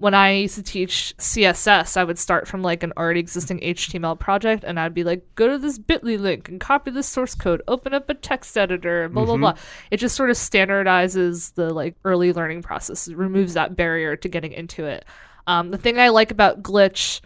[0.00, 4.18] When I used to teach CSS, I would start from like an already existing HTML
[4.18, 7.60] project and I'd be like, go to this bit.ly link and copy this source code,
[7.68, 9.54] open up a text editor, blah, blah, blah.
[9.90, 14.28] It just sort of standardizes the like early learning process, it removes that barrier to
[14.28, 15.04] getting into it.
[15.46, 17.20] Um, the thing I like about Glitch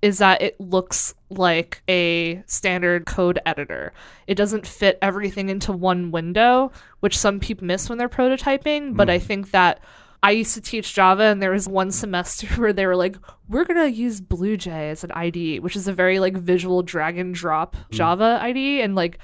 [0.00, 3.92] is that it looks like a standard code editor.
[4.28, 8.96] It doesn't fit everything into one window, which some people miss when they're prototyping.
[8.96, 9.80] But I think that
[10.22, 13.16] I used to teach Java, and there was one semester where they were like,
[13.48, 17.34] "We're gonna use BlueJ as an IDE, which is a very like visual drag and
[17.34, 17.90] drop mm.
[17.90, 19.18] Java IDE, and like."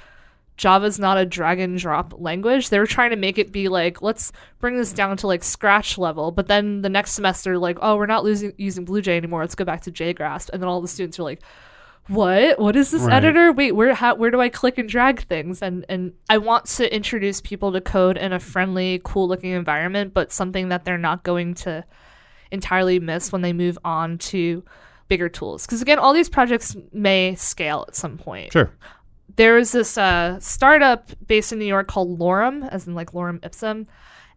[0.57, 2.67] Java's not a drag and drop language.
[2.67, 5.97] They were trying to make it be like, let's bring this down to like scratch
[5.97, 6.31] level.
[6.31, 9.39] But then the next semester, like, oh, we're not losing using BlueJ anymore.
[9.39, 10.49] Let's go back to JGrasp.
[10.51, 11.41] And then all the students are like,
[12.09, 12.59] what?
[12.59, 13.13] What is this Right.
[13.13, 13.51] editor?
[13.53, 15.61] Wait, where how, where do I click and drag things?
[15.61, 20.13] And and I want to introduce people to code in a friendly, cool looking environment,
[20.13, 21.85] but something that they're not going to
[22.51, 24.63] entirely miss when they move on to
[25.07, 25.65] bigger tools.
[25.65, 28.71] Because again, all these projects may scale at some point Sure.
[29.35, 33.39] there was this uh, startup based in New York called Lorem, as in like Lorem
[33.45, 33.87] Ipsum,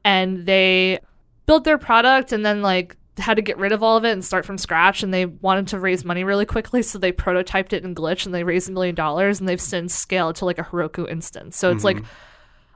[0.05, 0.99] and they
[1.47, 4.25] built their product and then like had to get rid of all of it and
[4.25, 5.03] start from scratch.
[5.03, 8.35] And they wanted to raise money really quickly, so they prototyped it in Glitch and
[8.35, 9.40] they raised a million dollars.
[9.40, 11.57] And they've since scaled to like a Heroku instance.
[11.57, 12.03] So it's like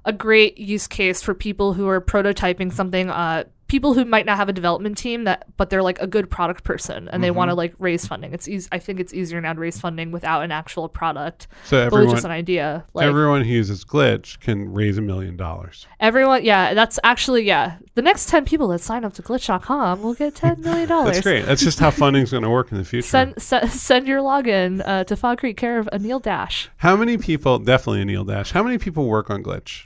[0.05, 3.11] a great use case for people who are prototyping something.
[3.11, 6.31] Uh, people who might not have a development team that but they're like a good
[6.31, 9.41] product person and they want to like raise funding it's easy i think it's easier
[9.41, 13.07] now to raise funding without an actual product So but everyone just an idea like
[13.07, 15.87] everyone who uses Glitch can raise a million dollars.
[16.01, 20.15] everyone yeah that's actually yeah the next 10 people that sign up to glitch.com will
[20.15, 21.45] get 10 million dollars That's great.
[21.47, 23.07] That's just how funding's going to work in the future.
[23.09, 27.19] send, send send your login uh, to fog creek care of anil dash How many
[27.19, 29.85] people, definitely Anil Dash, how many people work on Glitch?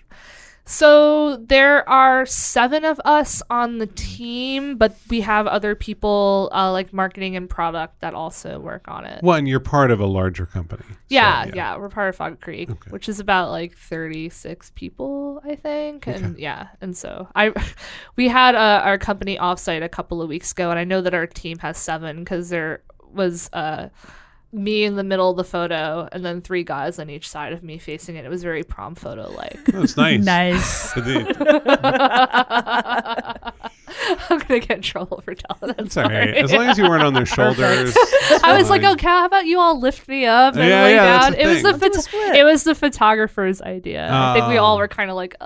[0.70, 6.70] So there are seven of us on the team, but we have other people uh,
[6.70, 9.20] like marketing and product that also work on it.
[9.20, 10.84] Well, and you're part of a larger company.
[10.86, 12.90] So, yeah, yeah, we're part of Fog Creek, Okay.
[12.92, 16.06] which is about like 36 people, I think.
[16.06, 17.52] And yeah, and so I,
[18.16, 21.14] we had uh, our company offsite a couple of weeks ago, and I know that
[21.14, 23.88] our team has seven because there was uh,
[24.52, 27.62] me in the middle of the photo, and then three guys on each side of
[27.62, 28.24] me facing it.
[28.24, 29.64] It was very prom photo like.
[29.66, 30.24] That's nice.
[30.24, 30.92] Nice.
[30.94, 31.36] Did
[34.28, 36.28] I'm gonna get in trouble for telling that It's all right.
[36.30, 36.38] story.
[36.38, 37.96] As long as you weren't on their shoulders.
[38.42, 38.92] I was like, fine.
[38.94, 41.34] okay, how about you all lift me up and Yeah, lay yeah, down?
[41.34, 42.36] It was the Let's do a phot- split.
[42.36, 44.08] it was the photographer's idea.
[44.10, 44.78] I think we all Oh.
[44.78, 45.44] were kind of like, uh,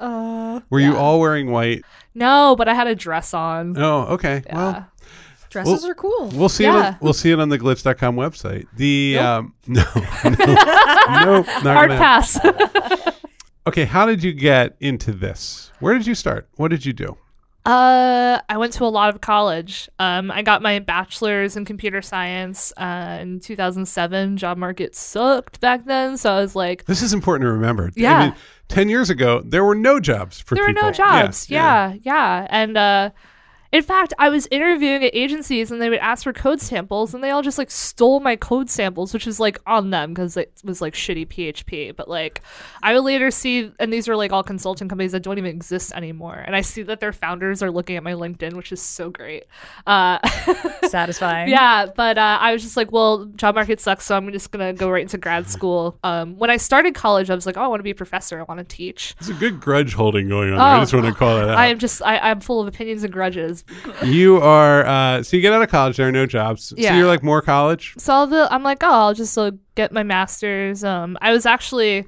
[0.00, 1.84] Uh, Were you all wearing white?
[2.14, 3.76] no, but I had a dress on.
[3.78, 4.42] Oh, okay.
[4.46, 4.56] Yeah.
[4.56, 4.86] Well,
[5.50, 6.28] dresses Well- are cool.
[6.34, 6.68] we'll see it.
[6.70, 8.66] On, we'll see it on the glitch.com website.
[8.76, 9.24] The Nope.
[9.24, 9.82] um, no,
[11.24, 12.38] no, Hard pass.
[13.66, 15.72] Okay, how did you get into this?
[15.80, 16.48] Where did you start?
[16.56, 17.16] What did you do?
[17.64, 19.88] Uh, I went to a lot of college.
[19.98, 24.36] Um, I got my bachelor's in computer science uh, in 2007.
[24.36, 27.86] Job market sucked back then, so I was like, This is important to remember.
[27.86, 28.20] I Yeah.
[28.26, 28.34] mean,
[28.68, 30.66] ten years ago, there were no jobs for people.
[30.66, 30.82] there people.
[30.84, 31.50] were no jobs.
[31.50, 33.10] Yeah, Yeah, yeah, and uh,
[33.72, 37.22] In fact, I was interviewing at agencies and they would ask for code samples and
[37.22, 40.52] they all just like stole my code samples, which is like on them because it
[40.64, 41.94] was like shitty PHP.
[41.96, 42.42] But like
[42.82, 45.92] I would later see, and these are like all consulting companies that don't even exist
[45.94, 46.42] anymore.
[46.46, 49.44] And I see that their founders are looking at my LinkedIn, which is so great.
[49.86, 50.18] Uh,
[50.88, 51.48] Satisfying.
[51.48, 54.72] yeah, but uh, I was just like, well, job market sucks, so I'm just gonna
[54.72, 55.98] go right into grad school.
[56.04, 58.38] Um, when I started college, I was like, oh, I want to be a professor.
[58.38, 59.14] I want to teach.
[59.18, 60.66] There's a good grudge holding going on there.
[60.66, 61.56] I Oh, just want to call that out.
[61.58, 63.55] I am just, I, I'm full of opinions and grudges.
[64.04, 66.72] You are, uh, so you get out of college, there are no jobs.
[66.76, 66.90] Yeah.
[66.90, 67.94] So you're like more college?
[67.98, 70.84] So the, I'm like, oh, I'll just uh, get my master's.
[70.84, 72.06] Um, I was actually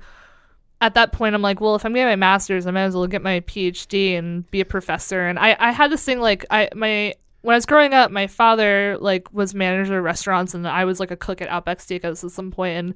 [0.81, 3.07] at that point, I'm like, well, if I'm getting my master's, I might as well
[3.07, 5.27] get my PhD and be a professor.
[5.27, 8.27] And I, I had this thing like, I my when I was growing up, my
[8.27, 12.25] father like was manager of restaurants, and I was like a cook at Outback Steakhouse
[12.25, 12.95] at some point, and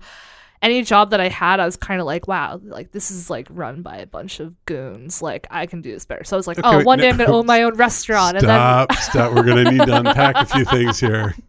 [0.62, 3.48] any job that I had, I was kind of like, wow, like this is like
[3.50, 5.20] run by a bunch of goons.
[5.20, 6.24] Like I can do this better.
[6.24, 7.08] So I was like, Okay, oh, wait, one day.
[7.10, 9.34] I'm gonna own my own restaurant, and then Stop, stop.
[9.34, 11.34] We're going to need to unpack a few things here.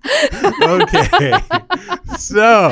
[0.63, 1.39] Okay.
[2.17, 2.71] So,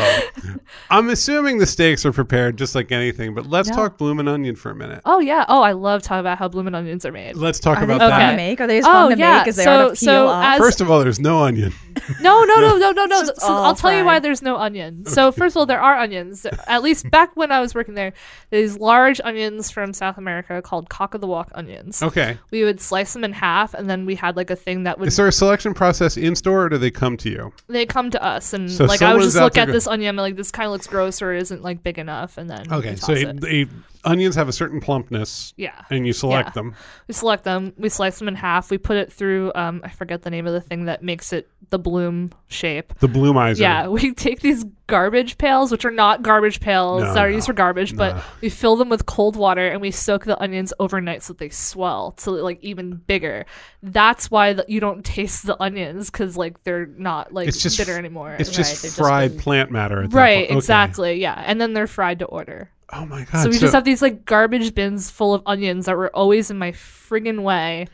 [0.89, 3.75] I'm assuming the steaks are prepared just like anything, but let's Yeah.
[3.75, 5.01] talk bloomin' onion for a minute.
[5.05, 7.35] oh yeah, oh I love talking about how bloomin' onions are made.
[7.35, 8.31] Let's talk Are about fun that.
[8.31, 8.61] to make?
[8.61, 9.37] Are they as oh, fun Oh, to yeah.
[9.39, 10.45] make as they So- are to peel so off?
[10.45, 11.73] as- First of all, there's no onion.
[12.21, 13.23] No, no, no, no, no, no.
[13.23, 15.05] So I'll tell you why there's no onion.
[15.05, 16.45] So first of all, there are onions.
[16.67, 18.13] At least back when I was working there,
[18.51, 22.03] these large onions from South America called cock of the walk onions.
[22.03, 22.37] Okay.
[22.51, 25.07] We would slice them in half, and then we had like a thing that would
[25.07, 27.53] Is there a selection process in store or do they come to you?
[27.67, 30.09] they come to us, and So like I would just look at go- this onion,
[30.09, 32.95] and like this kind of looks gross or isn't like big enough, and then Okay.
[32.95, 33.69] So a, it.
[34.03, 35.81] Onions have a certain plumpness yeah.
[35.89, 36.53] and you select Yeah.
[36.53, 36.75] them.
[37.07, 40.21] We select them, we slice them in half, we put it through um I forget
[40.23, 42.93] the name of the thing that makes it the bloom shape.
[42.99, 43.59] The bloomizer.
[43.59, 47.35] Yeah, we take these garbage pails, which are not garbage pails No, that are no,
[47.35, 48.21] used for garbage, but no.
[48.41, 51.47] we fill them with cold water and we soak the onions overnight so that they
[51.49, 53.45] swell to like even bigger.
[53.83, 57.77] That's why the, you don't taste the onions because like they're not like It's just
[57.77, 58.35] bitter anymore.
[58.37, 60.07] It's Right, just they've just fried been- plant matter.
[60.09, 60.45] Right.
[60.47, 60.55] Okay.
[60.57, 61.21] exactly.
[61.21, 62.69] Yeah, and then they're fried to order.
[62.93, 63.43] Oh my god.
[63.43, 66.57] So we just have these like garbage bins full of onions that were always in
[66.57, 67.87] my friggin' way.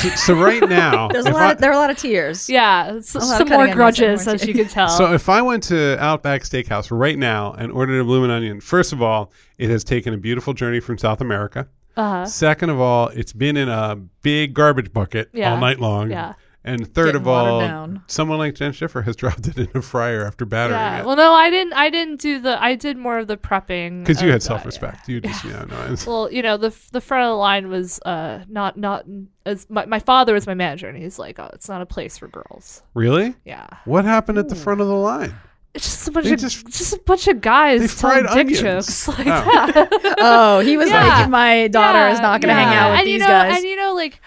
[0.00, 1.42] so, so right now, There's a lot.
[1.42, 2.48] I- of, there are a lot of tears.
[2.48, 4.88] Yeah, s- lot of some more grudges, more as you can tell.
[4.88, 8.92] So if I went to Outback Steakhouse right now and ordered a bloomin' onion, first
[8.92, 11.68] of all, it has taken a beautiful journey from South America.
[11.96, 12.26] uh-huh.
[12.26, 15.52] Second of all, it's been in a big garbage bucket Yeah.
[15.52, 16.10] all night long.
[16.10, 16.34] Yeah.
[16.62, 18.02] And third Getting of all, down.
[18.06, 21.00] someone like Jenn Schiffer has dropped it in a fryer after battering Yeah.
[21.00, 21.06] it.
[21.06, 21.72] Well, no, I didn't.
[21.72, 22.62] I didn't do the.
[22.62, 24.00] I did more of the prepping.
[24.00, 25.08] Because you had self-respect.
[25.08, 25.80] You just, yeah, no.
[25.84, 29.06] it's- Well, you know, the the front of the line was uh not not
[29.46, 32.18] as my, my father was my manager, and he's like, oh, it's not a place
[32.18, 32.82] for girls.
[32.92, 33.34] Really?
[33.46, 35.34] Yeah, What happened at the front of the line?
[35.72, 38.48] it's just a bunch They of just- just, a bunch of guys They fried telling
[38.48, 38.86] dick onions.
[38.86, 39.70] jokes like Oh.
[39.72, 40.14] that.
[40.18, 41.20] Oh, he was Yeah.
[41.20, 43.56] like, my daughter is not going to hang out with and these you know, guys.
[43.56, 44.20] And you know, like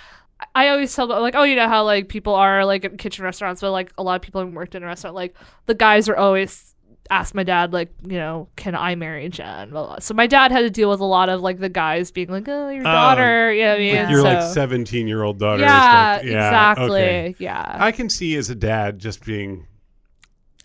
[0.56, 3.24] I always tell them, like, oh, you know how like people are like in kitchen
[3.24, 5.16] restaurants, but like a lot of people have worked in a restaurant.
[5.16, 6.74] Like the guys are always
[7.10, 9.70] ask my dad, like, you know, can I marry Jenn?
[9.70, 10.00] Blah, blah.
[10.00, 12.48] So my dad had to deal with a lot of like the guys being like,
[12.48, 13.96] oh, your oh, daughter, you know what I mean?
[13.96, 14.10] Yeah.
[14.10, 15.62] Your so, like 17 year old daughter.
[15.62, 17.36] yeah, like- yeah, exactly, okay.
[17.40, 17.78] yeah.
[17.80, 19.68] I can see as a dad just being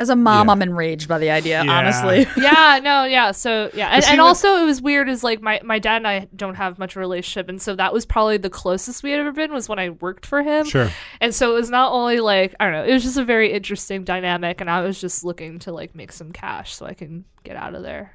[0.01, 0.53] As a mom, Yeah.
[0.53, 1.65] I'm enraged by the idea.
[1.65, 1.73] Yeah.
[1.73, 3.33] Honestly, yeah, no, yeah.
[3.33, 5.09] So yeah, and, and what- also it was weird.
[5.09, 8.07] Is like my my dad and I don't have much relationship, and so that was
[8.07, 10.67] probably the closest we had ever been was when I worked for him.
[10.67, 10.91] sure.
[11.21, 13.53] And so it was not only like I don't know, it was just a very
[13.53, 17.25] interesting dynamic, and I was just looking to like make some cash so I can
[17.43, 18.13] get out of there.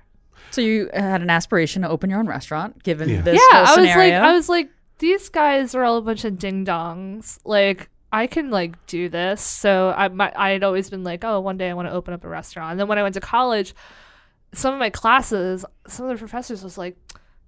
[0.52, 3.22] so you had an aspiration to open your own restaurant, given Yeah.
[3.22, 4.14] this yeah, whole I was like.
[4.14, 4.70] I was like,
[5.00, 7.40] these guys are all a bunch of ding dongs.
[7.44, 9.42] Like I can like do this.
[9.42, 12.14] So I my, I had always been like, oh, one day I want to open
[12.14, 12.72] up a restaurant.
[12.72, 13.74] And then when I went to college,
[14.54, 16.96] some of my classes, some of the professors was like.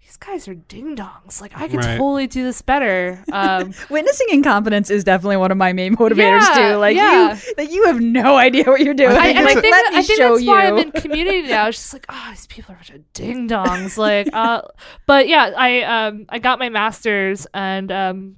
[0.07, 1.41] These guys are ding dongs.
[1.41, 1.97] Like I could Right.
[1.97, 3.23] totally do this better.
[3.33, 6.75] Um, Witnessing incompetence is definitely one of my main motivators Yeah, too.
[6.77, 7.33] Like yeah.
[7.33, 9.09] you, that you have no idea what you're doing.
[9.17, 10.49] I I, think and I think, let that- me I think show that's you.
[10.51, 11.67] why I'm in community now.
[11.69, 13.97] It's just like, oh, these people are a bunch of ding dongs.
[13.97, 14.61] like, uh,
[15.07, 18.37] but yeah, I um I got my master's and um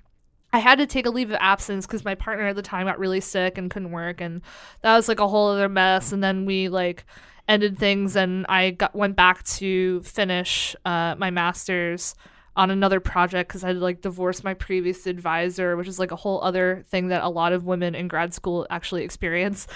[0.54, 3.00] I had to take a leave of absence because my partner at the time got
[3.00, 4.42] really sick and couldn't work, and
[4.82, 6.12] that was like a whole other mess.
[6.12, 7.06] And then we like
[7.48, 12.16] ended things, and I got went back to finish uh, my master's
[12.56, 16.16] on another project because I had like divorced my previous advisor, which is like a
[16.16, 19.68] whole other thing that a lot of women in grad school actually experience,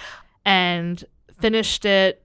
[0.45, 1.03] and
[1.39, 2.20] finished it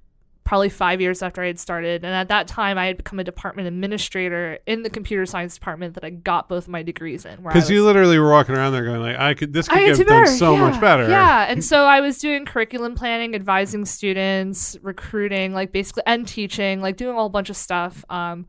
[0.47, 2.05] probably five years after I had started.
[2.05, 5.95] And at that time, I had become a department administrator in the computer science department
[5.95, 7.43] that I got both my degrees in.
[7.43, 9.97] Because you literally were walking around there going like, I could, this could I get
[9.97, 10.37] do done better.
[10.37, 10.61] so yeah.
[10.61, 11.09] much better.
[11.11, 16.81] Yeah, and so I was doing curriculum planning, advising students, recruiting, like basically, and teaching,
[16.81, 18.47] like doing a whole bunch of stuff um,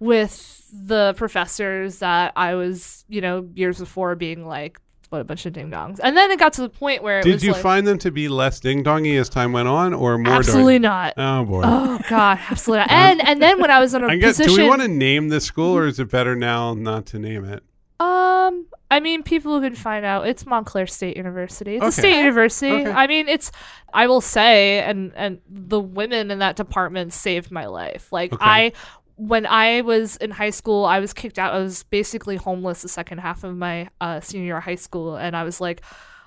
[0.00, 4.80] with the professors that I was, you know, years before being like,
[5.10, 6.00] what a bunch of ding dongs.
[6.02, 8.10] And then it got to the point where it Did you like, find them to
[8.10, 10.34] be less ding dongy as time went on, or more?
[10.34, 11.14] absolutely dong- not.
[11.16, 11.62] Oh boy.
[11.64, 12.90] Oh god, absolutely not.
[12.92, 14.36] And and then when I was in a I guess.
[14.36, 17.18] position, Do we want to name the school, or is it better now not to
[17.18, 17.62] name it?
[18.00, 20.28] Um, I mean, people can find out.
[20.28, 21.76] It's Montclair State University.
[21.76, 22.70] It's a state university.
[22.70, 22.90] Okay.
[22.90, 23.50] I mean, it's.
[23.92, 28.12] I will say, and and the women in that department saved my life.
[28.12, 28.44] Like Okay.
[28.44, 28.72] I,
[29.18, 31.52] when I was in high school, I was kicked out.
[31.52, 35.16] I was basically homeless the second half of my uh, senior year of high school,
[35.16, 35.82] and I was like.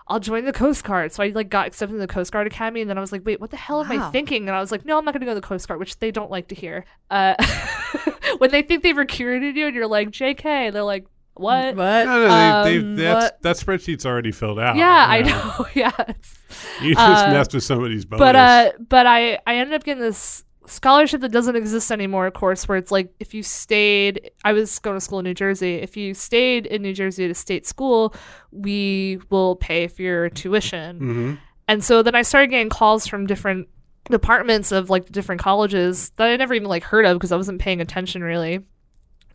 [0.07, 1.13] I'll join the Coast Guard.
[1.13, 3.25] So I like got accepted in the Coast Guard Academy, and then I was like,
[3.25, 5.21] "Wait, what the hell am I thinking?" And I was like, "No, I'm not going
[5.21, 6.83] to go to the Coast Guard," which they don't like to hear.
[7.09, 7.35] Uh,
[8.39, 12.05] when they think they've recruited you, and you're like, "JK," they're like, "What?" What?
[12.05, 14.75] No, no, they, Um, they, that's, what- that spreadsheet's already filled out.
[14.75, 15.65] Yeah, I know.
[15.75, 16.37] yeah, it's-
[16.81, 18.19] You just Uh, messed with somebody's bonus.
[18.19, 22.27] but uh, but I I ended up getting this scholarship that doesn't exist anymore.
[22.27, 25.33] Of course, where it's like if you stayed, I was going to school in New
[25.33, 25.75] Jersey.
[25.75, 28.13] If you stayed in New Jersey at a state school,
[28.51, 30.99] we will pay for your tuition.
[30.99, 31.39] Mhm.
[31.67, 33.67] And so then I started getting calls from different
[34.09, 37.61] departments of like different colleges that I never even like heard of because I wasn't
[37.61, 38.59] paying attention really.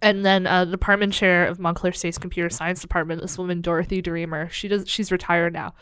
[0.02, 4.02] And then uh, the department chair of Montclair State's computer science department, this woman Dorothy
[4.02, 5.74] Deremer, she does she's retired now.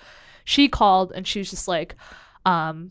[0.45, 1.97] She called and she was just like,
[2.47, 2.91] um,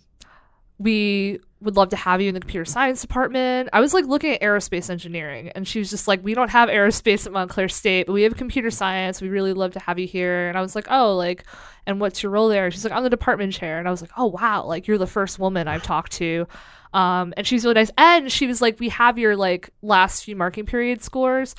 [0.80, 3.70] we would love to have you in the computer science department.
[3.72, 6.70] I was like looking at aerospace engineering, and she was just like, we don't have
[6.70, 9.22] aerospace at Montclair State, but we have computer science.
[9.22, 10.50] We really love to have you here.
[10.50, 11.46] And I was like, oh, like,
[11.86, 12.70] and what's your role there?
[12.70, 13.80] She's like, I'm the department chair.
[13.80, 16.48] And I was like, oh, wow, like you're the first woman I've talked to.
[16.94, 17.92] Um, and she's really nice.
[17.98, 21.56] And she was like, we have your like last few marking period scores.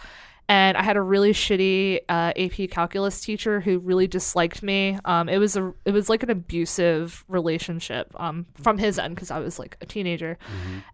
[0.48, 4.98] And I had a really shitty uh, AP calculus teacher who really disliked me.
[5.06, 9.30] Um, it was a it was like an abusive relationship um, from his end because
[9.30, 10.36] I was like a teenager,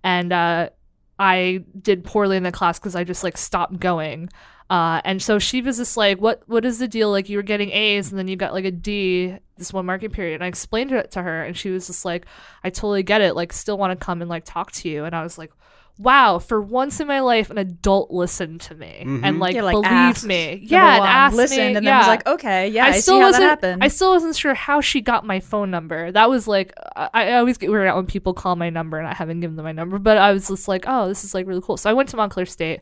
[0.05, 0.71] and uh,
[1.19, 4.31] I did poorly in the class because I just like stopped going.
[4.71, 6.43] Uh, and so she was just like, "What?
[6.47, 7.11] What is the deal?
[7.11, 10.11] Like you were getting A's and then you got like a D this one marking
[10.11, 12.25] period." And I explained it to her, and she was just like,
[12.63, 13.35] "I totally get it.
[13.35, 15.51] Like, still want to come and like talk to you." And I was like,
[15.99, 16.39] "Wow!
[16.39, 19.25] For once in my life, an adult listened to me mm-hmm.
[19.25, 20.61] and like, Yeah, like believed asked, me.
[20.63, 21.67] Yeah, and asked listened, me.
[21.67, 21.99] and then yeah.
[21.99, 23.43] was like, okay, yeah, I, still see how wasn't.
[23.43, 23.85] that happened.
[23.85, 26.11] I still wasn't sure how she got my phone number.
[26.13, 29.07] That was like, I, I always get weirded out when people call my number and
[29.07, 29.99] I haven't given them my number.
[29.99, 31.77] But I was just like, oh, this is like really cool.
[31.77, 32.81] So I went to Montclair State.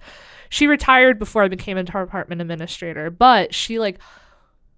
[0.51, 3.99] She retired before I became a department administrator, but she like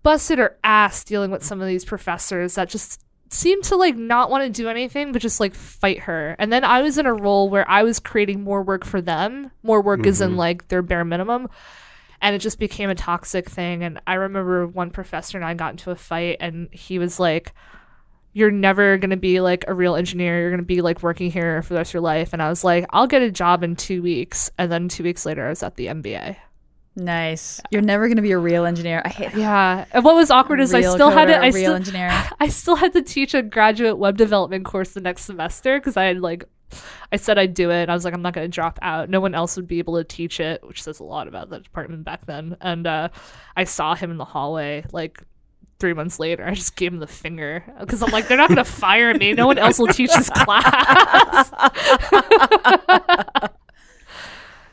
[0.03, 4.31] busted her ass dealing with some of these professors that just seemed to like not
[4.31, 6.37] want to do anything but just like fight her.
[6.39, 9.51] And then i was in a role where i was creating more work for them.
[9.63, 10.39] More work is in mm-hmm.
[10.39, 11.49] like their bare minimum.
[12.23, 13.83] And it just became a toxic thing.
[13.83, 17.55] And i remember one professor and i got into a fight and he was like
[18.33, 20.41] you're never going to be like a real engineer.
[20.41, 22.33] You're going to be like working here for the rest of your life.
[22.33, 24.51] And i was like i'll get a job in two weeks.
[24.59, 26.37] And then two weeks later i was at the NBA
[27.05, 27.61] nice.
[27.71, 29.03] You're never gonna be a real engineer.
[29.05, 31.53] I hate yeah and what was awkward is i still had coder, it i real
[31.53, 32.09] still engineer.
[32.41, 36.05] I still had to teach a graduate web development course the next semester because I
[36.05, 36.45] had like
[37.13, 37.83] I said I'd do it.
[37.83, 39.11] And I was like, I'm not going to drop out.
[39.11, 41.59] No one else would be able to teach it, which says a lot about the
[41.59, 42.57] department back then.
[42.61, 43.09] And uh,
[43.57, 45.23] I saw him in the hallway like
[45.81, 46.47] three months later.
[46.47, 49.33] I just gave him the finger because I'm like, they're not going to fire me.
[49.33, 51.51] No one else will teach this class.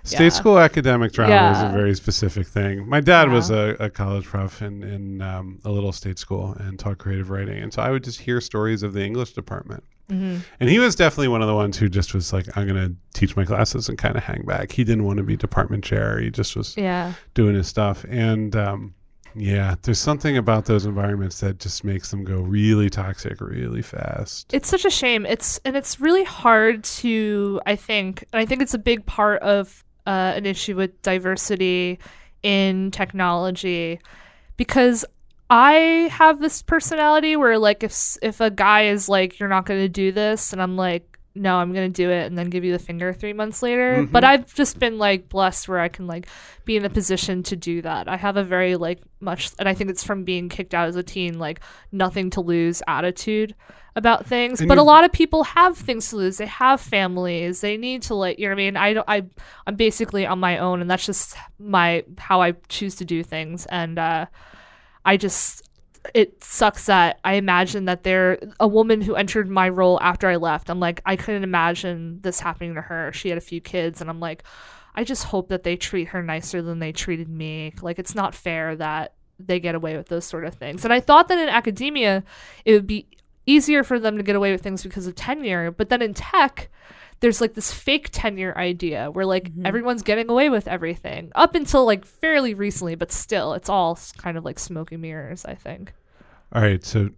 [0.07, 0.29] State Yeah.
[0.29, 2.87] school academic drama is a very specific thing.
[2.87, 6.79] My dad was a, a college prof in, in um, a little state school and
[6.79, 7.61] taught creative writing.
[7.61, 9.83] And so I would just hear stories of the English department.
[10.09, 10.37] Mm-hmm.
[10.61, 12.95] And he was definitely one of the ones who just was like, I'm going to
[13.19, 14.71] teach my classes and kind of hang back.
[14.71, 16.19] He didn't want to be department chair.
[16.19, 17.13] He just was yeah.
[17.33, 18.05] doing his stuff.
[18.09, 18.93] And um,
[19.35, 24.51] yeah, there's something about those environments that just makes them go really toxic really fast.
[24.53, 28.61] it's such a shame it's and it's really hard to i think and i think
[28.61, 31.99] it's a big part of uh, an issue with diversity
[32.41, 33.99] in technology.
[34.55, 35.05] Because
[35.49, 39.79] i have this personality where like if if a guy is like you're not going
[39.79, 42.63] to do this and i'm like no i'm going to do it and then give
[42.63, 44.07] you the finger three months later.
[44.11, 46.27] But i've just been like blessed where i can like
[46.65, 48.07] be in a position to do that.
[48.09, 50.95] I have a very like much and i think it's from being kicked out as
[50.95, 51.61] a teen like
[51.91, 53.55] nothing to lose attitude
[53.95, 54.59] about things.
[54.59, 56.38] And but a lot of people have things to lose.
[56.38, 57.61] They have families.
[57.61, 58.77] They need to like you know what i mean?
[58.77, 59.23] I don't i
[59.65, 63.65] i'm basically on my own and that's just my how i choose to do things.
[63.65, 64.27] And uh
[65.03, 65.66] i just
[66.13, 70.35] it sucks that I imagine that there a woman who entered my role after I
[70.35, 70.69] left.
[70.69, 73.11] I'm like I couldn't imagine this happening to her.
[73.13, 74.43] She had a few kids and I'm like
[74.95, 77.73] I just hope that they treat her nicer than they treated me.
[77.81, 80.83] Like it's not fair that they get away with those sort of things.
[80.83, 82.23] And I thought that in academia
[82.65, 83.07] it would be
[83.45, 86.69] easier for them to get away with things because of tenure, but then in tech
[87.20, 89.65] there's like this fake tenure idea where like Mm-hmm.
[89.65, 94.38] everyone's getting away with everything up until like fairly recently, but still, it's all kind
[94.38, 95.45] of like smoke and mirrors.
[95.45, 95.93] I think.
[96.53, 97.09] All right, so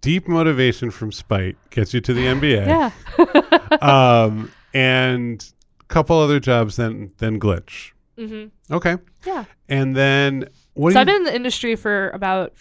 [0.00, 2.66] deep motivation from spite gets you to the NBA.
[3.18, 3.78] Yeah.
[4.24, 7.92] um, and a couple other jobs, then then glitch.
[8.18, 9.44] hmm Okay, Yeah.
[9.68, 10.92] and then what?
[10.92, 12.52] So do I've been in the industry for about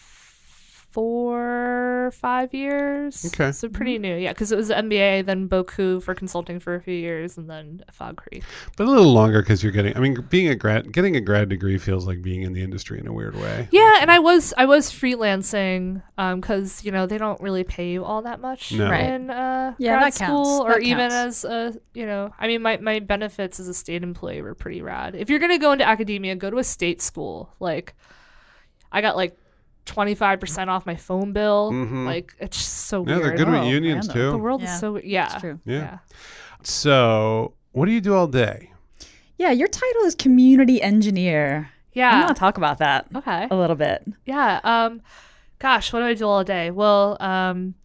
[0.96, 3.26] four, five years.
[3.26, 3.52] Okay.
[3.52, 4.32] So pretty new, yeah.
[4.32, 8.18] Because it was NBA, then Bocoup for consulting for a few years, and then Fog
[8.18, 8.44] Creek.
[8.78, 9.96] but a little longer because you're getting.
[9.96, 13.00] I mean, being a grad, getting a grad degree feels like being in the industry
[13.00, 13.68] in a weird way.
[13.72, 18.04] Yeah, and I was I was freelancing because you know they don't really pay you
[18.06, 18.90] all that much No.
[18.90, 19.04] Right.
[19.10, 20.50] in uh, Yeah, grad that counts.
[20.50, 21.46] school, or That even counts.
[21.46, 24.82] as a you know I mean my my benefits as a state employee were pretty
[24.82, 25.16] rad.
[25.16, 27.54] If you're gonna go into academia, go to a state school.
[27.60, 27.96] Like
[28.92, 29.38] I got like
[29.86, 31.72] twenty five percent off my phone bill.
[31.72, 32.06] Mhm.
[32.06, 33.24] Like it's just so Yeah, weird.
[33.24, 34.32] they're good with Oh, unions random.
[34.32, 35.26] The world Yeah, is so yeah.
[35.32, 35.60] It's true.
[35.66, 35.98] Yeah.
[36.64, 38.72] So, what do you do all day?
[39.38, 41.70] Yeah, your title is community engineer.
[41.94, 42.10] Yeah.
[42.10, 42.24] I Yeah.
[42.26, 43.48] want to talk about that Okay.
[43.52, 44.04] a little bit.
[44.26, 44.60] Yeah.
[44.64, 45.02] Um,
[45.60, 46.72] gosh, what do I do all day?
[46.72, 47.76] Well, um,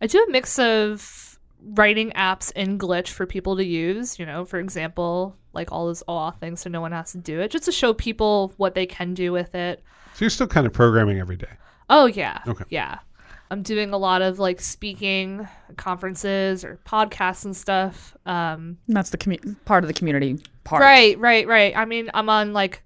[0.00, 1.25] I do a mix of
[1.74, 4.18] writing apps in Glitch for people to use.
[4.18, 7.40] You know, for example, like all those OAuth things, so no one has to do
[7.40, 9.82] it, just to show people what they can do with it.
[10.14, 11.50] So you're still kind of programming every day.
[11.90, 12.40] Oh yeah.
[12.46, 12.64] Okay.
[12.70, 12.98] Yeah.
[13.48, 15.46] I'm doing a lot of like speaking
[15.76, 18.16] conferences or podcasts and stuff.
[18.26, 20.82] Um, And That's the commu- part of the community part.
[20.82, 21.76] Right, right, right.
[21.76, 22.82] I mean, I'm on like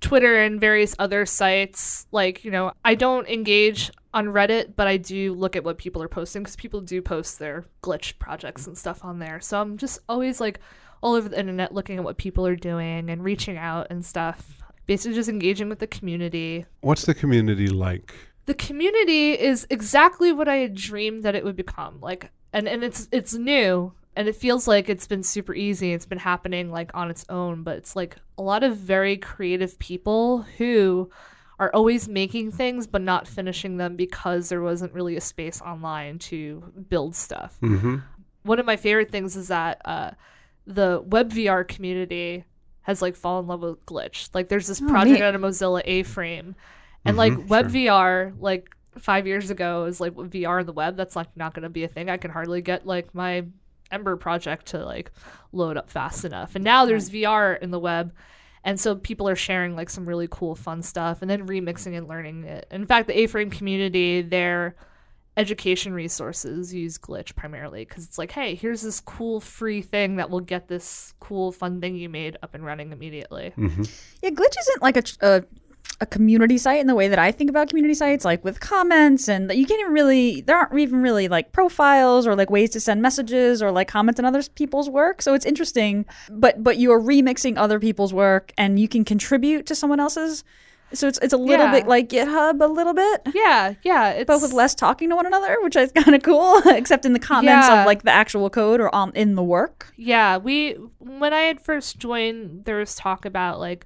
[0.00, 2.06] Twitter and various other sites.
[2.10, 6.02] Like, you know, I don't engage on Reddit, but I do look at what people
[6.02, 9.40] are posting because people do post their glitch projects and stuff on there.
[9.40, 10.60] So I'm just always like
[11.02, 14.62] all over the internet looking at what people are doing and reaching out and stuff.
[14.86, 16.64] Basically, just engaging with the community.
[16.80, 18.14] What's the community like?
[18.46, 22.00] The community is exactly what I had dreamed that it would become.
[22.00, 25.92] Like, and and it's it's new and it feels like it's been super easy.
[25.92, 29.78] It's been happening like on its own, but it's like a lot of very creative
[29.78, 31.08] people who
[31.58, 36.18] are always making things but not finishing them because there wasn't really a space online
[36.18, 37.58] to build stuff.
[37.62, 37.96] Mm-hmm.
[38.44, 40.12] One of my favorite things is that uh,
[40.66, 42.44] the WebVR community
[42.82, 44.30] has like fallen in love with glitch.
[44.34, 45.22] Like there's this Oh, project neat.
[45.22, 46.54] out of Mozilla A-Frame,
[47.04, 47.46] and like Mhm, sure.
[47.48, 50.96] WebVR, like five years ago, is like VR in the web.
[50.96, 52.08] That's like not going to be a thing.
[52.08, 53.44] I can hardly get like my
[53.90, 55.10] Ember project to like
[55.52, 56.54] load up fast enough.
[56.54, 58.12] And now there's VR in the web.
[58.64, 62.08] And so people are sharing like some really cool fun stuff and then remixing and
[62.08, 62.66] learning it.
[62.70, 64.76] In fact, the A-frame community, their
[65.38, 70.30] education resources use glitch primarily because it's like, hey, here's this cool free thing that
[70.30, 73.52] will get this cool fun thing you made up and running immediately.
[73.56, 73.84] Mm-hmm.
[74.20, 75.44] Yeah, Glitch isn't like a, a
[76.00, 79.28] a community site in the way that I think about community sites, like with comments
[79.28, 82.80] and you can't even really there aren't even really like profiles or like ways to
[82.80, 85.20] send messages or like comments on other people's work.
[85.22, 89.66] So it's interesting, but but you are remixing other people's work and you can contribute
[89.66, 90.44] to someone else's.
[90.94, 91.72] So it's it's a little Yeah.
[91.72, 93.22] bit like GitHub, a little bit.
[93.34, 94.10] Yeah, yeah.
[94.10, 97.12] It's But with less talking to one another, which is kind of cool, except in
[97.12, 97.80] the comments Yeah.
[97.80, 99.92] of like the actual code or on in the work.
[99.96, 103.84] Yeah, we when I had first joined, there was talk about like,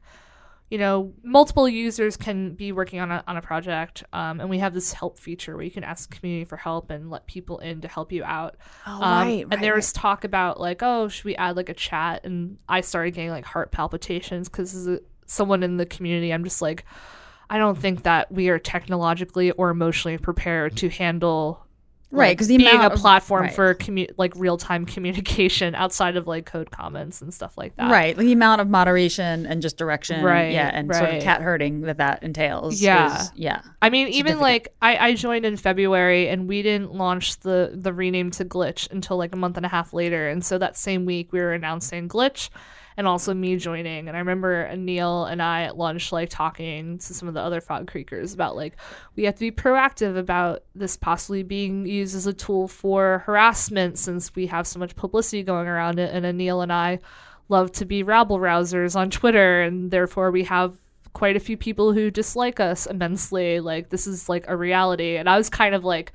[0.73, 4.59] you know, multiple users can be working on a on a project, um, and we
[4.61, 7.59] have this help feature where you can ask the community for help and let people
[7.59, 8.57] in to help you out.
[8.87, 12.25] Oh, Um, and there was talk about like, oh, should we add like a chat?
[12.25, 14.89] And I started getting like heart palpitations because
[15.27, 16.87] someone in the community, I'm just like,
[17.51, 21.67] I don't think that we are technologically or emotionally prepared to handle
[22.15, 23.55] Right, because the being a of- platform right.
[23.55, 27.91] for commu- like real time communication outside of like code comments and stuff like that.
[27.91, 31.81] Right, the amount of moderation and just direction, Right, Yeah, and sort of cat herding
[31.83, 32.81] that that entails.
[32.83, 33.21] Yeah.
[33.23, 33.63] is- yeah.
[33.81, 37.93] I mean, even like I, I joined in February and we didn't launch the the
[37.93, 40.29] rename to Glitch until like a month and a half later.
[40.29, 42.51] And so that same week we were announcing Glitch
[42.97, 44.09] and also me joining.
[44.09, 47.61] And I remember Neil and I at lunch like talking to some of the other
[47.61, 48.77] Fog Creekers about like
[49.17, 53.99] we have to be proactive about this possibly being used as a tool for harassment
[53.99, 56.15] since we have so much publicity going around it.
[56.15, 56.99] And Neil and I
[57.49, 60.75] love to be rabble rousers on Twitter and therefore we have
[61.13, 63.61] quite a few people who dislike us immensely.
[63.61, 65.17] Like this is like a reality.
[65.17, 66.13] And I was kind of like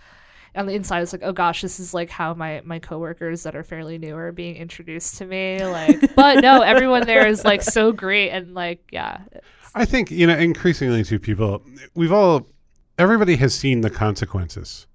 [0.58, 3.44] on the inside, I was like, oh gosh, this is like how my my coworkers
[3.44, 5.64] that are fairly new are being introduced to me.
[5.66, 9.20] Like, but no, everyone there is like so great and like yeah,
[9.76, 11.62] I think you know increasingly to people,
[11.94, 12.48] we've all,
[12.98, 14.88] everybody has seen the consequences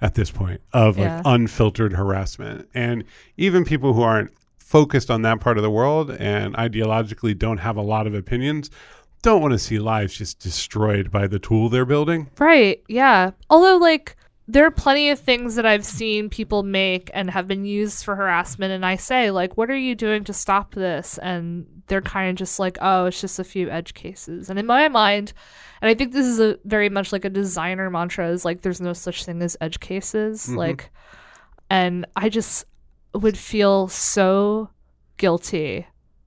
[0.00, 1.22] at this point of like Yeah.
[1.24, 3.04] unfiltered harassment, and
[3.36, 7.76] even people who aren't focused on that part of the world and ideologically don't have
[7.76, 8.70] a lot of opinions
[9.20, 12.28] don't want to see lives just destroyed by the tool they're building.
[12.40, 13.30] right, yeah.
[13.50, 14.16] Although like
[14.48, 18.16] there are plenty of things that I've seen people make and have been used for
[18.16, 22.30] harassment, and I say like, "What are you doing to stop this?" And they're kind
[22.30, 25.32] of just like, "Oh, it's just a few edge cases." And in my mind,
[25.80, 28.80] and I think this is a very much like a designer mantra is like, "There's
[28.80, 30.56] no such thing as edge cases." Mm-hmm.
[30.56, 30.90] Like,
[31.70, 32.66] and I just
[33.14, 34.70] would feel so
[35.18, 35.86] guilty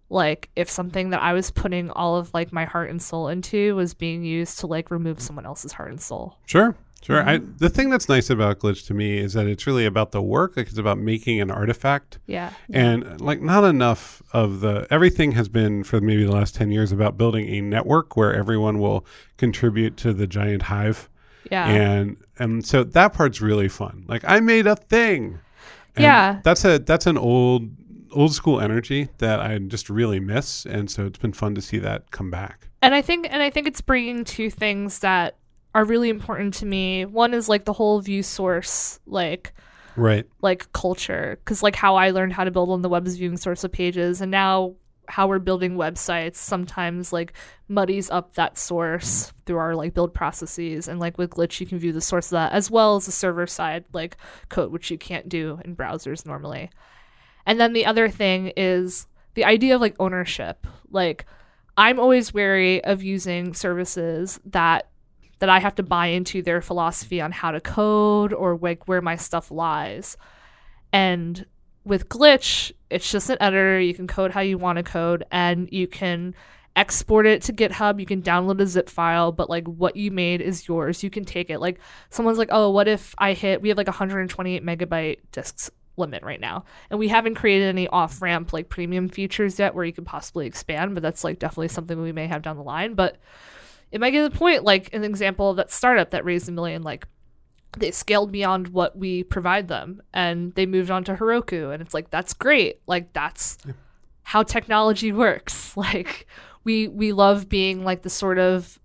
[0.09, 3.75] like if something that I was putting all of like my heart and soul into
[3.75, 6.37] was being used to like remove someone else's heart and soul.
[6.45, 6.75] Sure.
[7.05, 7.21] Sure.
[7.21, 7.57] I, mm-hmm.
[7.57, 10.57] the thing that's nice about Glitch to me is that it's really about the work.
[10.57, 12.17] Like it's about making an artifact.
[12.25, 12.51] Yeah.
[12.71, 16.91] And like not enough of the everything has been for maybe the last 10 years
[16.91, 19.05] about building a network where everyone will
[19.37, 21.07] contribute to the giant hive.
[21.51, 21.67] Yeah.
[21.67, 24.05] And and so that part's really fun.
[24.07, 25.37] Like I made a thing.
[25.95, 26.39] And Yeah.
[26.43, 27.69] That's a that's an old
[28.13, 31.77] old school energy that I just really miss and so it's been fun to see
[31.79, 32.67] that come back.
[32.81, 35.35] and I think and I think it's bringing two things that
[35.75, 37.05] are really important to me.
[37.05, 39.53] One is like the whole view source like
[39.97, 40.25] Right.
[40.41, 43.63] like culture because like how I learned how to build on the web's viewing source
[43.63, 44.73] of pages and now
[45.07, 47.33] how we're building websites sometimes like
[47.69, 51.77] muddies up that source through our like build processes and like with glitch you can
[51.77, 54.17] view the source of that as well as the server side like
[54.49, 56.69] code which you can't do in browsers normally
[57.45, 61.25] and then the other thing is the idea of like ownership like
[61.77, 64.89] i'm always wary of using services that
[65.39, 69.01] that i have to buy into their philosophy on how to code or like where
[69.01, 70.17] my stuff lies.
[70.93, 71.45] And
[71.83, 73.79] with glitch it's just an editor.
[73.79, 76.33] You can code how you want to code and you can
[76.75, 77.99] export it to github.
[77.99, 81.03] You can download a zip file but like what you made is yours.
[81.03, 81.59] You can take it.
[81.59, 81.79] Like
[82.09, 86.41] someone's like oh what if i hit we have like 128 megabyte disks limit right
[86.41, 86.65] now.
[86.89, 90.47] And we haven't created any off ramp like premium features yet where you could possibly
[90.47, 92.93] expand but that's like definitely something we may have down the line.
[92.93, 93.17] But
[93.95, 96.51] it might get to the point like an example of that startup that raised a
[96.51, 97.07] million like
[97.77, 101.93] they scaled beyond what we provide them and they moved on to Heroku and it's
[101.93, 102.81] like that's great.
[102.87, 103.57] Like that's
[104.23, 105.73] how technology works.
[105.77, 106.27] Like
[106.65, 108.79] we we love being like the sort of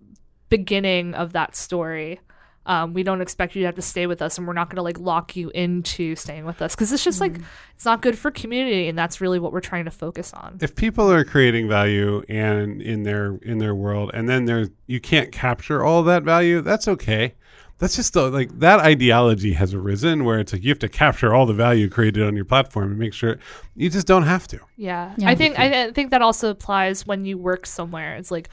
[0.49, 2.21] beginning of that story
[2.65, 4.75] um, we don't expect you to have to stay with us and we're not going
[4.75, 7.39] to like lock you into staying with us because it's just like
[7.73, 10.75] it's not good for community and that's really what we're trying to focus on if
[10.75, 15.31] people are creating value and in their in their world and then there's you can't
[15.31, 17.33] capture all that value that's okay
[17.79, 21.33] that's just the, like that ideology has arisen where it's like you have to capture
[21.33, 23.39] all the value created on your platform and make sure
[23.75, 25.15] you just don't have to Yeah.
[25.17, 25.27] Yeah.
[25.27, 28.15] I think I, I think that also applies when you work somewhere.
[28.17, 28.49] It's like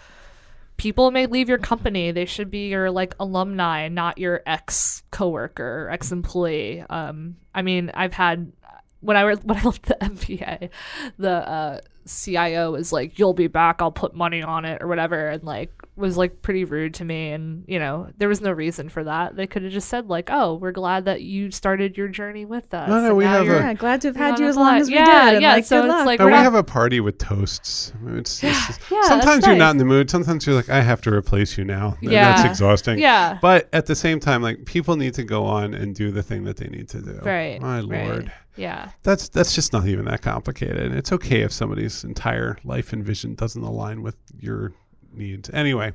[0.79, 2.13] people may leave your company.
[2.13, 6.83] They should be your like alumni, not your ex coworker or ex employee.
[6.89, 8.53] Um, I mean, I've had
[9.01, 10.71] when I was when I left the NBA,
[11.19, 13.81] the uh, CIO was like, "You'll be back.
[13.81, 17.33] I'll put money on it or whatever," and like was like pretty rude to me.
[17.33, 19.37] And you know, there was no reason for that.
[19.37, 22.73] They could have just said like, "Oh, we're glad that you started your journey with
[22.73, 24.89] us." No, no, we have a- Yeah, glad to have had you as long as
[24.89, 25.43] we yeah, did.
[25.43, 28.43] Yeah, like, so it's like or we're we not- have a party with toasts it's,
[28.43, 31.59] it's- Yeah, sometimes you're not in the mood sometimes you're like i have to replace
[31.59, 32.31] you now Th- Yeah.
[32.37, 33.39] that's exhausting Yeah.
[33.43, 36.45] but at the same time like people need to go on and do the thing
[36.45, 37.61] that they need to do Right.
[37.61, 38.29] my right.
[38.59, 38.91] Yeah.
[39.05, 40.79] that's that's just not even that complicated.
[40.79, 44.73] And It's okay if somebody's entire life and vision doesn't align with your
[45.13, 45.49] needs.
[45.51, 45.93] Anyway,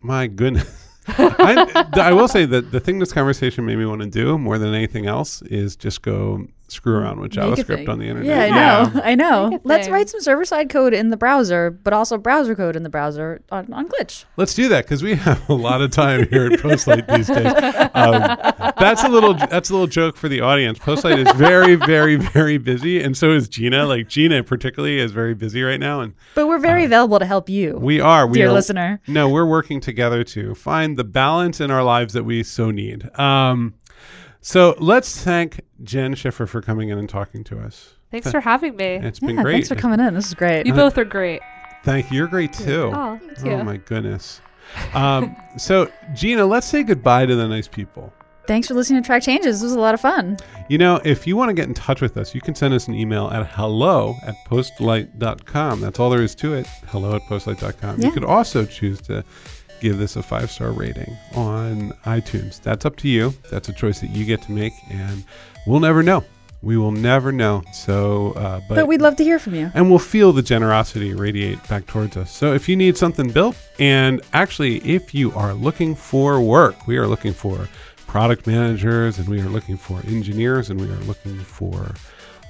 [0.00, 0.88] my goodness.
[1.08, 4.56] I, I will say that the thing this conversation made me want to do more
[4.58, 8.28] than anything else is just go screw around with JavaScript on the internet.
[8.28, 9.00] Yeah, I know.
[9.04, 9.60] I know.
[9.64, 12.88] Let's write some server side code in the browser, but also browser code in the
[12.88, 14.24] browser on, on Glitch.
[14.36, 17.52] Let's do that because we have a lot of time here at Postlight these days.
[17.94, 18.22] Um,
[18.78, 20.78] that's a little that's a little joke for the audience.
[20.78, 23.84] Postlight is very, very, very busy, and so is Gina.
[23.84, 27.48] Like Gina, particularly, is very busy right now, and But we're very available to help
[27.48, 28.26] you, Uh, we are.
[28.26, 29.00] We dear are, listener.
[29.06, 33.08] No, we're working together to find the balance in our lives that we so need.
[33.18, 33.74] Um,
[34.42, 37.94] so let's thank Jenn Schiffer for coming in and talking to us.
[38.10, 38.96] Thanks for having me.
[38.96, 39.52] It's been great.
[39.54, 40.12] thanks for coming in.
[40.14, 40.66] This is great.
[40.66, 41.40] You both are great.
[41.82, 42.18] Thank you.
[42.18, 42.90] You're great too.
[42.94, 44.40] Oh, thank Oh my goodness.
[44.92, 48.12] Um, so Gina, let's say goodbye to the nice people.
[48.46, 49.60] Thanks for listening to Track Changes.
[49.60, 50.36] This was a lot of fun.
[50.68, 52.88] You know, if you want to get in touch with us, you can send us
[52.88, 55.80] an email at hello at postlight.com.
[55.80, 56.66] That's all there is to it.
[56.88, 58.00] Hello at postlight.com.
[58.00, 58.10] You Yeah.
[58.10, 59.24] could also choose to
[59.82, 62.62] give this a five star rating on iTunes.
[62.62, 63.34] That's up to you.
[63.50, 65.24] That's a choice that you get to make, and
[65.66, 66.24] we'll never know.
[66.62, 67.64] We will never know.
[67.72, 69.72] So, uh, but, But, we'd love to hear from you.
[69.74, 72.30] and we'll feel the generosity radiate back towards us.
[72.30, 76.96] So if you need something built, and actually, if you are looking for work, we
[76.98, 77.68] are looking for
[78.06, 81.94] product managers, and we are looking for engineers, and we are looking for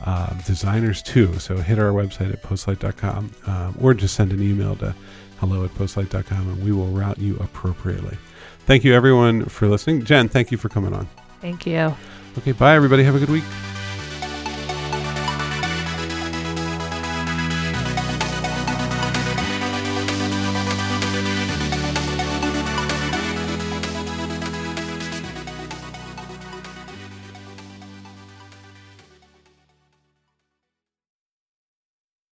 [0.04, 1.38] um, designers too.
[1.38, 4.94] So hit our website at postlight.com um, or just send an email to
[5.42, 8.16] hello at postlight.com and we will route you appropriately.
[8.60, 10.04] Thank you, everyone, for listening.
[10.04, 11.08] Jenn, thank you for coming on.
[11.40, 11.92] Thank you.
[12.38, 13.02] Okay, bye, everybody.
[13.02, 13.44] Have a good week.